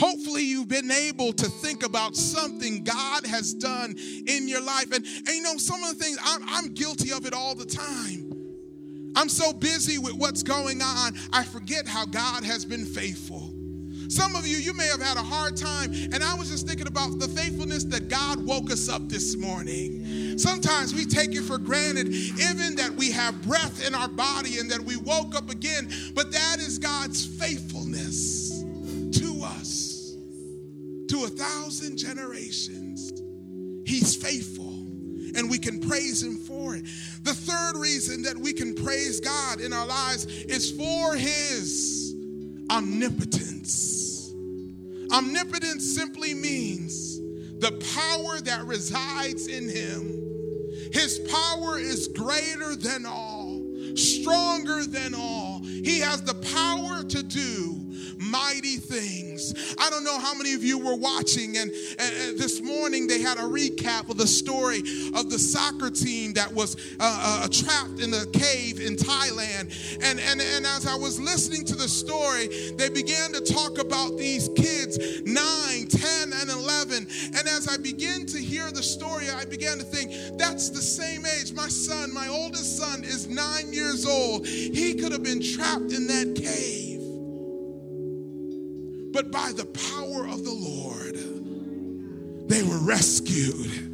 hopefully 0.00 0.42
you've 0.42 0.68
been 0.68 0.90
able 0.90 1.32
to 1.32 1.46
think 1.46 1.84
about 1.84 2.16
something 2.16 2.82
God 2.82 3.24
has 3.24 3.54
done 3.54 3.94
in 4.26 4.48
your 4.48 4.60
life. 4.60 4.92
And, 4.92 5.06
and 5.06 5.28
you 5.28 5.42
know, 5.42 5.58
some 5.58 5.82
of 5.84 5.96
the 5.96 6.04
things, 6.04 6.18
I'm, 6.20 6.42
I'm 6.48 6.74
guilty 6.74 7.12
of 7.12 7.24
it 7.24 7.34
all 7.34 7.54
the 7.54 7.66
time. 7.66 9.12
I'm 9.14 9.28
so 9.28 9.52
busy 9.52 9.98
with 9.98 10.14
what's 10.14 10.42
going 10.42 10.82
on, 10.82 11.16
I 11.32 11.44
forget 11.44 11.86
how 11.86 12.04
God 12.04 12.42
has 12.42 12.64
been 12.64 12.84
faithful. 12.84 13.54
Some 14.08 14.34
of 14.34 14.46
you, 14.46 14.56
you 14.56 14.72
may 14.72 14.86
have 14.86 15.02
had 15.02 15.18
a 15.18 15.22
hard 15.22 15.56
time, 15.56 15.92
and 15.92 16.24
I 16.24 16.34
was 16.34 16.48
just 16.48 16.66
thinking 16.66 16.86
about 16.86 17.18
the 17.18 17.28
faithfulness 17.28 17.84
that 17.84 18.08
God 18.08 18.44
woke 18.44 18.70
us 18.70 18.88
up 18.88 19.08
this 19.08 19.36
morning. 19.36 20.27
Sometimes 20.38 20.94
we 20.94 21.04
take 21.04 21.34
it 21.34 21.42
for 21.42 21.58
granted, 21.58 22.08
even 22.08 22.76
that 22.76 22.92
we 22.96 23.10
have 23.10 23.42
breath 23.42 23.84
in 23.86 23.94
our 23.94 24.08
body 24.08 24.58
and 24.58 24.70
that 24.70 24.80
we 24.80 24.96
woke 24.96 25.34
up 25.34 25.50
again, 25.50 25.90
but 26.14 26.30
that 26.32 26.58
is 26.58 26.78
God's 26.78 27.26
faithfulness 27.26 28.62
to 29.18 29.42
us, 29.42 30.16
to 31.08 31.24
a 31.24 31.28
thousand 31.28 31.96
generations. 31.96 33.12
He's 33.84 34.14
faithful 34.14 34.74
and 35.34 35.50
we 35.50 35.58
can 35.58 35.80
praise 35.80 36.22
him 36.22 36.36
for 36.36 36.76
it. 36.76 36.84
The 37.22 37.34
third 37.34 37.76
reason 37.76 38.22
that 38.22 38.36
we 38.36 38.52
can 38.52 38.74
praise 38.74 39.20
God 39.20 39.60
in 39.60 39.72
our 39.72 39.86
lives 39.86 40.26
is 40.26 40.70
for 40.72 41.16
his 41.16 42.14
omnipotence. 42.70 44.32
Omnipotence 45.12 45.84
simply 45.94 46.34
means 46.34 47.18
the 47.60 47.72
power 47.94 48.40
that 48.42 48.64
resides 48.66 49.46
in 49.46 49.68
him. 49.68 50.27
His 50.92 51.18
power 51.30 51.78
is 51.78 52.08
greater 52.08 52.76
than 52.76 53.06
all, 53.06 53.62
stronger 53.94 54.84
than 54.84 55.14
all. 55.14 55.60
He 55.64 56.00
has 56.00 56.22
the 56.22 56.34
power 56.34 57.02
to 57.02 57.22
do 57.22 57.77
mighty 58.18 58.76
things. 58.76 59.74
I 59.78 59.90
don't 59.90 60.04
know 60.04 60.18
how 60.18 60.34
many 60.34 60.54
of 60.54 60.62
you 60.62 60.78
were 60.78 60.96
watching, 60.96 61.56
and, 61.56 61.70
and, 61.98 62.38
this 62.38 62.60
morning 62.60 63.06
they 63.06 63.20
had 63.20 63.38
a 63.38 63.42
recap 63.42 64.08
of 64.10 64.16
the 64.16 64.26
story 64.26 64.78
of 65.14 65.30
the 65.30 65.38
soccer 65.38 65.90
team 65.90 66.32
that 66.34 66.52
was 66.52 66.76
uh, 67.00 67.42
uh, 67.44 67.48
trapped 67.48 68.00
in 68.00 68.12
a 68.14 68.26
cave 68.26 68.80
in 68.80 68.96
Thailand. 68.96 69.98
And, 70.02 70.20
and, 70.20 70.40
and 70.40 70.66
as 70.66 70.86
I 70.86 70.94
was 70.94 71.20
listening 71.20 71.64
to 71.66 71.74
the 71.74 71.88
story, 71.88 72.48
they 72.76 72.88
began 72.88 73.32
to 73.32 73.40
talk 73.40 73.78
about 73.78 74.16
these 74.16 74.48
kids 74.50 74.98
9, 75.24 75.86
10, 75.86 76.32
and 76.32 76.50
11. 76.50 77.06
And 77.36 77.48
as 77.48 77.68
I 77.68 77.76
began 77.76 78.26
to 78.26 78.38
hear 78.38 78.70
the 78.70 78.82
story, 78.82 79.28
I 79.30 79.44
began 79.44 79.78
to 79.78 79.84
think 79.84 80.38
that's 80.38 80.70
the 80.70 80.82
same 80.82 81.24
age. 81.26 81.52
My 81.52 81.68
son, 81.68 82.12
my 82.12 82.28
oldest 82.28 82.78
son, 82.78 83.04
is 83.04 83.28
nine 83.28 83.72
years 83.72 84.06
old. 84.06 84.46
He 84.46 84.94
could 84.94 85.12
have 85.12 85.22
been 85.22 85.42
trapped 85.42 85.92
in 85.92 86.06
that 86.08 86.34
cave 86.36 86.97
but 89.12 89.30
by 89.30 89.52
the 89.52 89.66
power 89.66 90.26
of 90.26 90.44
the 90.44 90.52
Lord, 90.52 91.16
they 92.48 92.62
were 92.62 92.78
rescued 92.78 93.87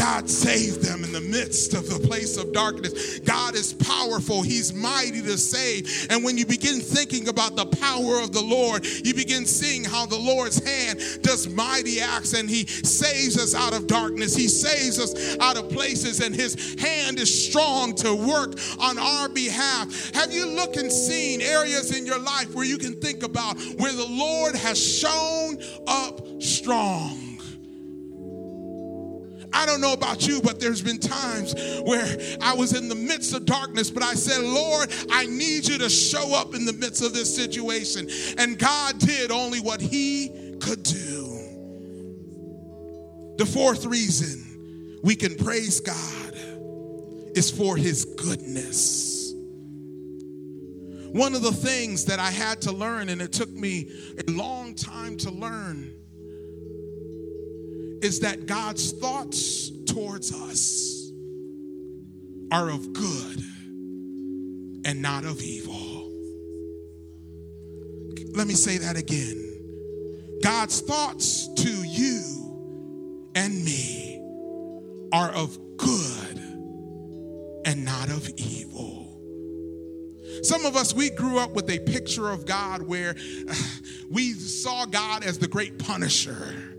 God 0.00 0.30
saved 0.30 0.82
them 0.82 1.04
in 1.04 1.12
the 1.12 1.20
midst 1.20 1.74
of 1.74 1.86
the 1.86 1.98
place 2.08 2.38
of 2.38 2.54
darkness. 2.54 3.18
God 3.18 3.54
is 3.54 3.74
powerful, 3.74 4.40
He's 4.40 4.72
mighty 4.72 5.20
to 5.20 5.36
save. 5.36 6.06
And 6.08 6.24
when 6.24 6.38
you 6.38 6.46
begin 6.46 6.80
thinking 6.80 7.28
about 7.28 7.54
the 7.54 7.66
power 7.66 8.18
of 8.18 8.32
the 8.32 8.40
Lord, 8.40 8.86
you 8.86 9.12
begin 9.12 9.44
seeing 9.44 9.84
how 9.84 10.06
the 10.06 10.18
Lord's 10.18 10.64
hand 10.64 11.00
does 11.20 11.50
mighty 11.50 12.00
acts 12.00 12.32
and 12.32 12.48
He 12.48 12.64
saves 12.64 13.36
us 13.36 13.54
out 13.54 13.74
of 13.74 13.86
darkness. 13.86 14.34
He 14.34 14.48
saves 14.48 14.98
us 14.98 15.36
out 15.38 15.58
of 15.58 15.68
places, 15.68 16.20
and 16.20 16.34
His 16.34 16.80
hand 16.80 17.18
is 17.18 17.48
strong 17.48 17.94
to 17.96 18.14
work 18.14 18.58
on 18.78 18.98
our 18.98 19.28
behalf. 19.28 20.14
Have 20.14 20.32
you 20.32 20.46
looked 20.46 20.78
and 20.78 20.90
seen 20.90 21.42
areas 21.42 21.94
in 21.94 22.06
your 22.06 22.18
life 22.18 22.54
where 22.54 22.64
you 22.64 22.78
can 22.78 22.94
think 22.94 23.22
about 23.22 23.60
where 23.76 23.92
the 23.92 24.08
Lord 24.08 24.54
has 24.54 24.82
shown 24.82 25.58
up 25.86 26.22
strong? 26.40 27.29
I 29.52 29.66
don't 29.66 29.80
know 29.80 29.92
about 29.92 30.26
you, 30.26 30.40
but 30.42 30.60
there's 30.60 30.82
been 30.82 30.98
times 30.98 31.54
where 31.82 32.16
I 32.40 32.54
was 32.54 32.74
in 32.74 32.88
the 32.88 32.94
midst 32.94 33.34
of 33.34 33.46
darkness, 33.46 33.90
but 33.90 34.02
I 34.02 34.14
said, 34.14 34.42
Lord, 34.42 34.92
I 35.10 35.26
need 35.26 35.66
you 35.66 35.78
to 35.78 35.90
show 35.90 36.34
up 36.34 36.54
in 36.54 36.64
the 36.64 36.72
midst 36.72 37.02
of 37.02 37.12
this 37.12 37.34
situation. 37.34 38.08
And 38.38 38.58
God 38.58 38.98
did 38.98 39.30
only 39.30 39.60
what 39.60 39.80
He 39.80 40.56
could 40.60 40.82
do. 40.82 41.30
The 43.38 43.46
fourth 43.46 43.86
reason 43.86 45.00
we 45.02 45.16
can 45.16 45.34
praise 45.36 45.80
God 45.80 46.34
is 47.34 47.50
for 47.50 47.76
His 47.76 48.04
goodness. 48.04 49.32
One 51.12 51.34
of 51.34 51.42
the 51.42 51.52
things 51.52 52.04
that 52.04 52.20
I 52.20 52.30
had 52.30 52.62
to 52.62 52.72
learn, 52.72 53.08
and 53.08 53.20
it 53.20 53.32
took 53.32 53.50
me 53.50 53.90
a 54.26 54.30
long 54.30 54.76
time 54.76 55.16
to 55.18 55.30
learn, 55.30 55.92
is 58.02 58.20
that 58.20 58.46
God's 58.46 58.92
thoughts 58.92 59.70
towards 59.86 60.32
us 60.32 61.10
are 62.52 62.70
of 62.70 62.92
good 62.92 63.42
and 64.84 65.02
not 65.02 65.24
of 65.24 65.40
evil. 65.40 66.10
Let 68.34 68.46
me 68.46 68.54
say 68.54 68.78
that 68.78 68.96
again. 68.96 69.46
God's 70.42 70.80
thoughts 70.80 71.48
to 71.54 71.70
you 71.70 73.30
and 73.34 73.64
me 73.64 74.22
are 75.12 75.30
of 75.30 75.58
good 75.76 76.38
and 77.66 77.84
not 77.84 78.08
of 78.08 78.28
evil. 78.36 79.06
Some 80.42 80.64
of 80.64 80.76
us, 80.76 80.94
we 80.94 81.10
grew 81.10 81.38
up 81.38 81.52
with 81.52 81.68
a 81.68 81.78
picture 81.80 82.30
of 82.30 82.46
God 82.46 82.82
where 82.82 83.14
uh, 83.48 83.54
we 84.10 84.32
saw 84.32 84.86
God 84.86 85.22
as 85.22 85.38
the 85.38 85.48
great 85.48 85.78
punisher 85.78 86.69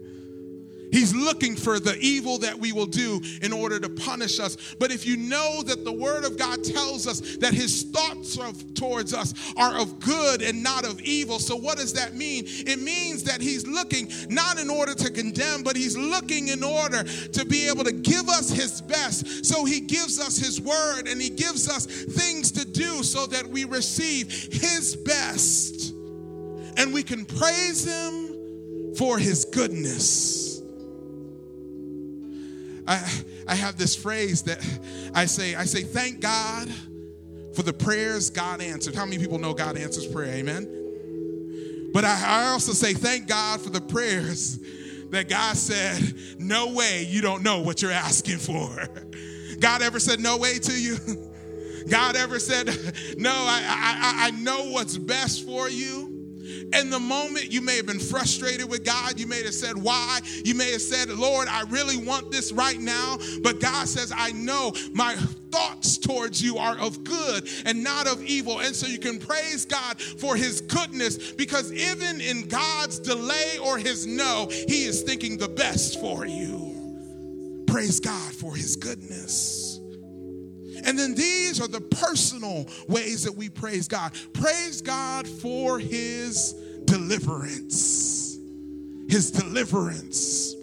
He's 0.92 1.16
looking 1.16 1.56
for 1.56 1.80
the 1.80 1.98
evil 2.00 2.38
that 2.40 2.60
we 2.60 2.74
will 2.74 2.86
do 2.86 3.22
in 3.42 3.54
order 3.54 3.80
to 3.80 3.90
punish 3.90 4.40
us. 4.40 4.76
But 4.78 4.92
if 4.92 5.06
you 5.06 5.16
know 5.16 5.64
that 5.64 5.86
the 5.86 5.92
Word 5.92 6.26
of 6.26 6.38
God 6.38 6.64
tells 6.64 7.08
us 7.08 7.38
that 7.38 7.54
His 7.54 7.84
thoughts 7.84 8.38
of, 8.38 8.74
towards 8.74 9.14
us 9.14 9.34
are 9.56 9.80
of 9.80 10.00
good 10.00 10.42
and 10.42 10.62
not 10.62 10.86
of 10.86 11.00
evil, 11.02 11.40
so 11.40 11.56
what 11.56 11.78
does 11.78 11.94
that 11.94 12.16
mean? 12.16 12.44
It 12.46 12.82
means 12.82 13.24
that 13.24 13.40
He's 13.40 13.66
looking 13.66 14.12
not 14.30 14.60
in 14.60 14.70
order 14.70 14.94
to 14.94 15.10
condemn, 15.10 15.64
but 15.64 15.78
He's 15.78 15.98
looking 15.98 16.50
in 16.50 16.64
order 16.64 17.04
to 17.04 17.46
be 17.46 17.70
able 17.70 17.86
to 17.86 17.94
give 17.94 18.28
us 18.28 18.50
His 18.50 18.82
best. 18.82 19.46
So 19.46 19.64
He 19.64 19.80
gives 19.80 20.20
us 20.20 20.38
His 20.38 20.60
Word 20.60 21.08
and 21.08 21.22
He 21.22 21.30
gives 21.30 21.70
us 21.70 21.86
things 21.86 22.52
to 22.52 22.66
do 22.66 23.04
so 23.04 23.28
that 23.28 23.48
we 23.48 23.64
receive 23.64 24.30
His 24.52 24.98
best. 24.98 25.94
And 26.78 26.94
we 26.94 27.04
can 27.04 27.26
praise 27.26 27.86
Him 27.86 28.96
for 28.98 29.18
His 29.18 29.46
goodness. 29.46 30.51
I, 32.88 33.24
I 33.48 33.56
have 33.56 33.78
this 33.78 33.96
phrase 33.96 34.44
that 34.44 34.60
I 35.14 35.26
say, 35.26 35.56
I 35.56 35.66
say, 35.66 35.84
thank 35.84 36.20
God 36.20 36.70
for 37.54 37.64
the 37.64 37.74
prayers 37.74 38.30
God 38.30 38.62
answered. 38.62 38.96
How 38.96 39.06
many 39.06 39.18
people 39.18 39.38
know 39.38 39.54
God 39.54 39.78
answers 39.78 40.06
prayer? 40.06 40.34
Amen. 40.34 41.90
But 41.94 42.06
I, 42.06 42.24
I 42.26 42.46
also 42.48 42.72
say, 42.72 42.94
thank 42.94 43.28
God 43.28 43.62
for 43.62 43.70
the 43.70 43.82
prayers 43.82 44.60
that 45.10 45.28
God 45.28 45.58
said, 45.58 46.16
no 46.40 46.72
way, 46.74 47.06
you 47.10 47.22
don't 47.22 47.44
know 47.44 47.62
what 47.62 47.82
you're 47.82 47.92
asking 47.92 48.38
for. 48.38 48.88
God 49.60 49.82
ever 49.82 50.00
said 50.00 50.20
no 50.20 50.38
way 50.38 50.58
to 50.60 50.74
you? 50.74 50.98
God 51.90 52.16
ever 52.16 52.40
said, 52.40 52.68
no, 53.18 53.32
I, 53.32 53.62
I, 53.68 54.28
I 54.28 54.32
know 54.32 54.72
what's 54.72 54.98
best 54.98 55.46
for 55.46 55.70
you? 55.70 56.11
In 56.74 56.90
the 56.90 57.00
moment, 57.00 57.52
you 57.52 57.62
may 57.62 57.78
have 57.78 57.86
been 57.86 58.00
frustrated 58.00 58.70
with 58.70 58.86
God. 58.86 59.20
You 59.20 59.28
may 59.28 59.44
have 59.44 59.54
said, 59.54 59.78
Why? 59.78 60.20
You 60.46 60.56
may 60.56 60.72
have 60.72 60.82
said, 60.82 61.10
Lord, 61.10 61.48
I 61.48 61.62
really 61.64 61.98
want 61.98 62.32
this 62.32 62.52
right 62.52 62.80
now. 62.80 63.18
But 63.44 63.60
God 63.60 63.88
says, 63.88 64.14
I 64.16 64.32
know 64.32 64.74
my 64.94 65.16
thoughts 65.52 65.98
towards 65.98 66.42
you 66.42 66.58
are 66.58 66.78
of 66.78 67.04
good 67.04 67.48
and 67.66 67.84
not 67.84 68.08
of 68.08 68.24
evil. 68.24 68.60
And 68.60 68.76
so 68.76 68.88
you 68.88 69.00
can 69.00 69.20
praise 69.20 69.66
God 69.66 70.02
for 70.02 70.36
his 70.36 70.62
goodness 70.62 71.32
because 71.34 71.72
even 71.74 72.22
in 72.22 72.48
God's 72.48 73.00
delay 73.00 73.58
or 73.64 73.78
his 73.78 74.08
no, 74.08 74.48
he 74.50 74.86
is 74.86 75.04
thinking 75.04 75.38
the 75.38 75.50
best 75.50 76.00
for 76.00 76.26
you. 76.26 77.64
Praise 77.68 78.00
God 78.00 78.34
for 78.34 78.56
his 78.56 78.76
goodness. 78.76 79.61
And 80.86 80.98
then 80.98 81.16
these 81.16 81.62
are 81.62 81.68
the 81.68 81.82
personal 81.82 82.68
ways 82.88 83.24
that 83.24 83.36
we 83.36 83.50
praise 83.50 83.88
God. 83.88 84.14
Praise 84.34 84.82
God 84.82 85.28
for 85.28 85.80
his 85.80 86.54
deliverance. 86.86 88.38
His 89.08 89.32
deliverance. 89.32 90.56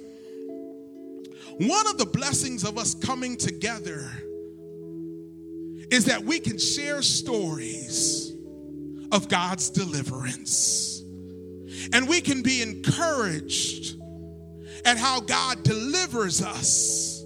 One 1.58 1.86
of 1.88 1.98
the 1.98 2.06
blessings 2.06 2.64
of 2.64 2.78
us 2.78 2.94
coming 2.94 3.36
together 3.36 4.10
is 5.90 6.04
that 6.04 6.22
we 6.24 6.38
can 6.38 6.58
share 6.58 7.02
stories 7.02 8.32
of 9.10 9.28
God's 9.28 9.70
deliverance. 9.70 11.02
And 11.92 12.08
we 12.08 12.20
can 12.20 12.42
be 12.42 12.62
encouraged 12.62 13.96
at 14.84 14.98
how 14.98 15.20
God 15.20 15.62
delivers 15.62 16.42
us 16.42 17.24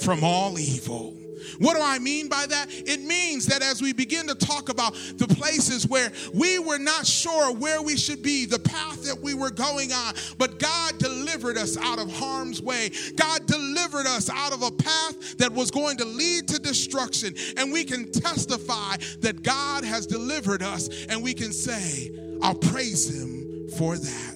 from 0.00 0.24
all 0.24 0.58
evil. 0.58 1.19
What 1.58 1.76
do 1.76 1.82
I 1.82 1.98
mean 1.98 2.28
by 2.28 2.46
that? 2.46 2.66
It 2.70 3.00
means 3.02 3.46
that 3.46 3.62
as 3.62 3.82
we 3.82 3.92
begin 3.92 4.26
to 4.28 4.34
talk 4.34 4.68
about 4.68 4.94
the 5.16 5.26
places 5.28 5.86
where 5.86 6.12
we 6.34 6.58
were 6.58 6.78
not 6.78 7.06
sure 7.06 7.54
where 7.54 7.82
we 7.82 7.96
should 7.96 8.22
be, 8.22 8.46
the 8.46 8.58
path 8.58 9.02
that 9.04 9.20
we 9.20 9.34
were 9.34 9.50
going 9.50 9.92
on, 9.92 10.14
but 10.38 10.58
God 10.58 10.98
delivered 10.98 11.56
us 11.56 11.76
out 11.76 11.98
of 11.98 12.10
harm's 12.12 12.62
way. 12.62 12.90
God 13.16 13.46
delivered 13.46 14.06
us 14.06 14.30
out 14.30 14.52
of 14.52 14.62
a 14.62 14.70
path 14.70 15.38
that 15.38 15.52
was 15.52 15.70
going 15.70 15.96
to 15.98 16.04
lead 16.04 16.48
to 16.48 16.58
destruction. 16.58 17.34
And 17.56 17.72
we 17.72 17.84
can 17.84 18.10
testify 18.10 18.96
that 19.20 19.42
God 19.42 19.84
has 19.84 20.06
delivered 20.06 20.62
us, 20.62 20.88
and 21.08 21.22
we 21.22 21.34
can 21.34 21.52
say, 21.52 22.10
I'll 22.42 22.54
praise 22.54 23.08
Him 23.14 23.68
for 23.76 23.96
that. 23.96 24.30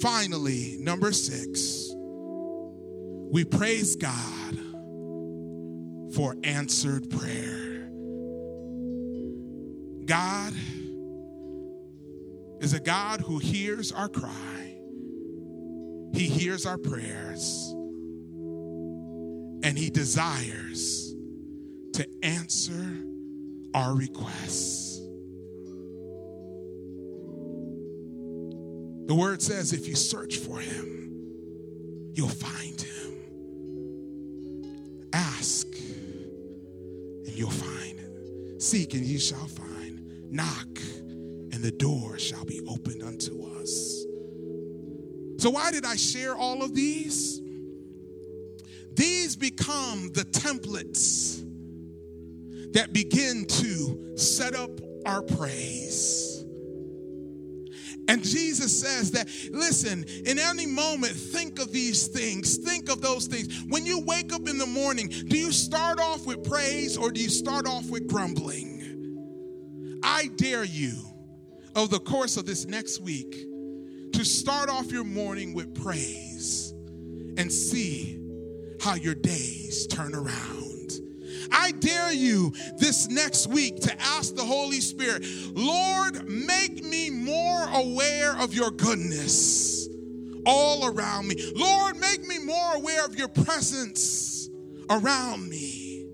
Finally, 0.00 0.76
number 0.80 1.12
six, 1.12 1.90
we 3.32 3.44
praise 3.44 3.96
God 3.96 4.58
for 6.14 6.36
answered 6.42 7.08
prayer. 7.10 7.88
God 10.04 10.54
is 12.60 12.74
a 12.74 12.80
God 12.80 13.20
who 13.20 13.38
hears 13.38 13.92
our 13.92 14.08
cry, 14.08 14.76
He 16.12 16.26
hears 16.26 16.66
our 16.66 16.78
prayers, 16.78 17.72
and 19.62 19.78
He 19.78 19.90
desires 19.90 21.14
to 21.94 22.06
answer 22.22 22.96
our 23.74 23.94
requests. 23.94 24.98
The 29.06 29.14
word 29.14 29.42
says 29.42 29.72
if 29.72 29.88
you 29.88 29.96
search 29.96 30.36
for 30.36 30.58
Him, 30.58 32.12
you'll 32.14 32.28
find 32.28 32.80
Him. 32.80 33.14
Ask 35.12 35.66
you'll 37.24 37.50
find. 37.50 38.62
Seek 38.62 38.94
and 38.94 39.04
ye 39.04 39.18
shall 39.18 39.46
find. 39.46 40.30
Knock 40.30 40.68
and 41.52 41.62
the 41.62 41.72
door 41.72 42.18
shall 42.18 42.44
be 42.44 42.60
opened 42.68 43.02
unto 43.02 43.42
us. 43.60 44.04
So, 45.38 45.50
why 45.50 45.70
did 45.70 45.84
I 45.84 45.96
share 45.96 46.36
all 46.36 46.62
of 46.62 46.74
these? 46.74 47.40
These 48.92 49.36
become 49.36 50.10
the 50.12 50.24
templates 50.24 51.42
that 52.72 52.92
begin 52.92 53.46
to 53.46 54.16
set 54.16 54.54
up 54.54 54.70
our 55.06 55.22
praise. 55.22 56.29
And 58.10 58.24
Jesus 58.24 58.76
says 58.80 59.12
that, 59.12 59.28
listen, 59.52 60.04
in 60.26 60.36
any 60.40 60.66
moment, 60.66 61.12
think 61.12 61.60
of 61.60 61.70
these 61.70 62.08
things. 62.08 62.56
Think 62.56 62.90
of 62.90 63.00
those 63.00 63.28
things. 63.28 63.62
When 63.68 63.86
you 63.86 64.00
wake 64.00 64.32
up 64.32 64.48
in 64.48 64.58
the 64.58 64.66
morning, 64.66 65.06
do 65.06 65.38
you 65.38 65.52
start 65.52 66.00
off 66.00 66.26
with 66.26 66.42
praise 66.42 66.96
or 66.96 67.12
do 67.12 67.22
you 67.22 67.28
start 67.28 67.68
off 67.68 67.88
with 67.88 68.08
grumbling? 68.08 70.00
I 70.02 70.26
dare 70.34 70.64
you, 70.64 70.94
over 71.76 71.86
the 71.86 72.00
course 72.00 72.36
of 72.36 72.46
this 72.46 72.66
next 72.66 73.00
week, 73.00 73.32
to 74.12 74.24
start 74.24 74.68
off 74.68 74.90
your 74.90 75.04
morning 75.04 75.54
with 75.54 75.80
praise 75.80 76.74
and 77.36 77.52
see 77.52 78.20
how 78.80 78.96
your 78.96 79.14
days 79.14 79.86
turn 79.86 80.16
around. 80.16 80.59
I 81.52 81.72
dare 81.72 82.12
you 82.12 82.52
this 82.78 83.08
next 83.08 83.48
week 83.48 83.80
to 83.80 84.00
ask 84.00 84.34
the 84.34 84.44
Holy 84.44 84.80
Spirit, 84.80 85.24
Lord, 85.54 86.28
make 86.28 86.84
me 86.84 87.10
more 87.10 87.68
aware 87.72 88.36
of 88.38 88.54
your 88.54 88.70
goodness 88.70 89.88
all 90.46 90.86
around 90.86 91.28
me. 91.28 91.36
Lord, 91.54 91.96
make 91.96 92.26
me 92.26 92.38
more 92.38 92.74
aware 92.74 93.04
of 93.04 93.16
your 93.16 93.28
presence 93.28 94.48
around 94.88 95.48
me. 95.48 96.08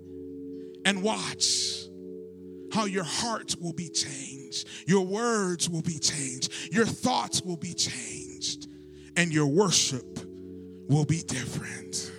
And 0.84 1.02
watch 1.02 1.84
how 2.72 2.84
your 2.84 3.04
heart 3.04 3.56
will 3.60 3.72
be 3.72 3.88
changed, 3.88 4.68
your 4.86 5.04
words 5.04 5.68
will 5.68 5.82
be 5.82 5.98
changed, 5.98 6.52
your 6.72 6.86
thoughts 6.86 7.42
will 7.42 7.56
be 7.56 7.74
changed, 7.74 8.68
and 9.16 9.32
your 9.32 9.46
worship 9.46 10.20
will 10.88 11.04
be 11.04 11.22
different 11.22 12.12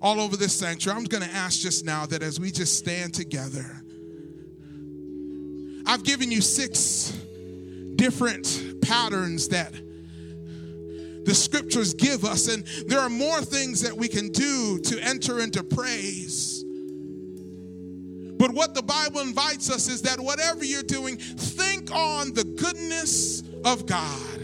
all 0.00 0.20
over 0.20 0.36
this 0.36 0.52
sanctuary. 0.54 0.98
I'm 0.98 1.04
going 1.04 1.22
to 1.22 1.34
ask 1.34 1.60
just 1.60 1.84
now 1.84 2.06
that 2.06 2.22
as 2.22 2.38
we 2.38 2.50
just 2.50 2.78
stand 2.78 3.14
together, 3.14 3.82
I've 5.86 6.04
given 6.04 6.30
you 6.30 6.40
six 6.40 7.10
different 7.96 8.82
patterns 8.82 9.48
that 9.48 9.72
the 11.24 11.34
scriptures 11.34 11.94
give 11.94 12.24
us, 12.24 12.48
and 12.48 12.64
there 12.86 13.00
are 13.00 13.10
more 13.10 13.42
things 13.42 13.82
that 13.82 13.94
we 13.94 14.08
can 14.08 14.30
do 14.30 14.78
to 14.80 14.98
enter 15.00 15.40
into 15.40 15.62
praise. 15.62 16.64
But 18.38 18.52
what 18.52 18.74
the 18.74 18.82
Bible 18.82 19.20
invites 19.20 19.68
us 19.70 19.88
is 19.88 20.02
that 20.02 20.20
whatever 20.20 20.64
you're 20.64 20.82
doing, 20.82 21.16
think 21.16 21.90
on 21.90 22.32
the 22.34 22.44
goodness 22.44 23.42
of 23.64 23.84
God 23.84 24.40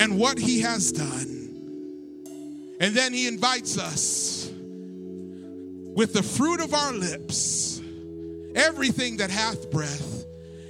and 0.00 0.18
what 0.18 0.38
He 0.38 0.60
has 0.60 0.90
done. 0.92 1.32
And 2.80 2.94
then 2.94 3.14
He 3.14 3.26
invites 3.28 3.78
us 3.78 4.45
with 5.96 6.12
the 6.12 6.22
fruit 6.22 6.60
of 6.60 6.74
our 6.74 6.92
lips, 6.92 7.80
everything 8.54 9.16
that 9.16 9.30
hath 9.30 9.70
breath. 9.70 10.24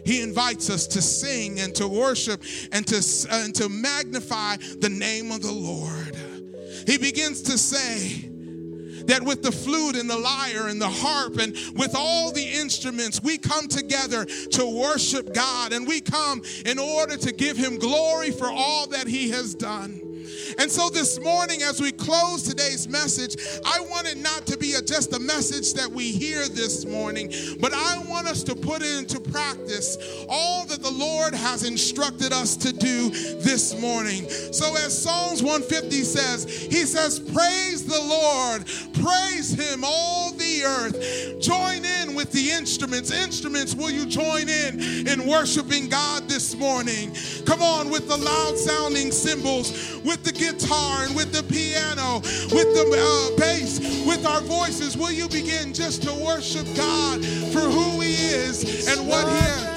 He 0.04 0.22
invites 0.22 0.70
us 0.70 0.86
to 0.88 1.02
sing 1.02 1.58
and 1.58 1.74
to 1.74 1.88
worship 1.88 2.40
and 2.70 2.86
to, 2.86 2.96
uh, 3.28 3.42
and 3.44 3.54
to 3.56 3.68
magnify 3.68 4.56
the 4.78 4.88
name 4.88 5.32
of 5.32 5.42
the 5.42 5.52
Lord. 5.52 6.16
He 6.86 6.96
begins 6.96 7.42
to 7.42 7.58
say, 7.58 8.30
that 9.06 9.22
with 9.22 9.40
the 9.40 9.52
flute 9.52 9.94
and 9.94 10.10
the 10.10 10.18
lyre 10.18 10.66
and 10.66 10.80
the 10.80 10.88
harp 10.88 11.38
and 11.38 11.56
with 11.76 11.94
all 11.94 12.32
the 12.32 12.44
instruments, 12.44 13.22
we 13.22 13.38
come 13.38 13.68
together 13.68 14.24
to 14.24 14.66
worship 14.66 15.32
God 15.32 15.72
and 15.72 15.86
we 15.86 16.00
come 16.00 16.42
in 16.64 16.78
order 16.78 17.16
to 17.16 17.32
give 17.32 17.56
Him 17.56 17.78
glory 17.78 18.32
for 18.32 18.50
all 18.50 18.88
that 18.88 19.06
He 19.06 19.30
has 19.30 19.54
done. 19.54 20.05
And 20.58 20.70
so 20.70 20.88
this 20.90 21.20
morning, 21.20 21.62
as 21.62 21.80
we 21.80 21.92
close 21.92 22.42
today's 22.42 22.88
message, 22.88 23.36
I 23.64 23.80
want 23.80 24.06
it 24.06 24.18
not 24.18 24.46
to 24.46 24.56
be 24.56 24.74
a, 24.74 24.82
just 24.82 25.14
a 25.14 25.18
message 25.18 25.74
that 25.74 25.90
we 25.90 26.10
hear 26.12 26.48
this 26.48 26.84
morning, 26.84 27.32
but 27.60 27.72
I 27.72 27.98
want 28.08 28.26
us 28.26 28.42
to 28.44 28.54
put 28.54 28.82
into 28.82 29.20
practice 29.20 29.98
all 30.28 30.64
that 30.66 30.82
the 30.82 30.90
Lord 30.90 31.34
has 31.34 31.64
instructed 31.64 32.32
us 32.32 32.56
to 32.58 32.72
do 32.72 33.10
this 33.10 33.78
morning. 33.80 34.28
So, 34.28 34.76
as 34.76 35.02
Psalms 35.02 35.42
150 35.42 36.02
says, 36.02 36.44
He 36.44 36.84
says, 36.84 37.20
Praise 37.20 37.86
the 37.86 38.00
Lord, 38.00 38.66
praise 39.04 39.52
Him, 39.52 39.82
all 39.84 40.32
the 40.32 40.64
earth. 40.64 41.40
Join 41.40 41.84
in 41.84 42.14
with 42.14 42.32
the 42.32 42.50
instruments. 42.50 43.10
Instruments, 43.10 43.74
will 43.74 43.90
you 43.90 44.06
join 44.06 44.48
in 44.48 45.06
in 45.06 45.26
worshiping 45.26 45.88
God 45.88 46.28
this 46.28 46.54
morning? 46.56 47.14
Come 47.44 47.62
on, 47.62 47.90
with 47.90 48.08
the 48.08 48.16
loud 48.16 48.58
sounding 48.58 49.12
cymbals, 49.12 49.96
with 50.04 50.22
the 50.24 50.32
guitar 50.38 51.04
and 51.04 51.14
with 51.16 51.32
the 51.32 51.42
piano, 51.44 52.20
with 52.54 52.72
the 52.74 52.84
uh, 52.96 53.38
bass, 53.38 53.80
with 54.06 54.24
our 54.26 54.40
voices, 54.40 54.96
will 54.96 55.12
you 55.12 55.28
begin 55.28 55.72
just 55.72 56.02
to 56.02 56.12
worship 56.14 56.66
God 56.76 57.24
for 57.52 57.60
who 57.60 58.00
He 58.00 58.14
is 58.14 58.88
and 58.88 59.08
what 59.08 59.26
He 59.26 59.34
has? 59.34 59.75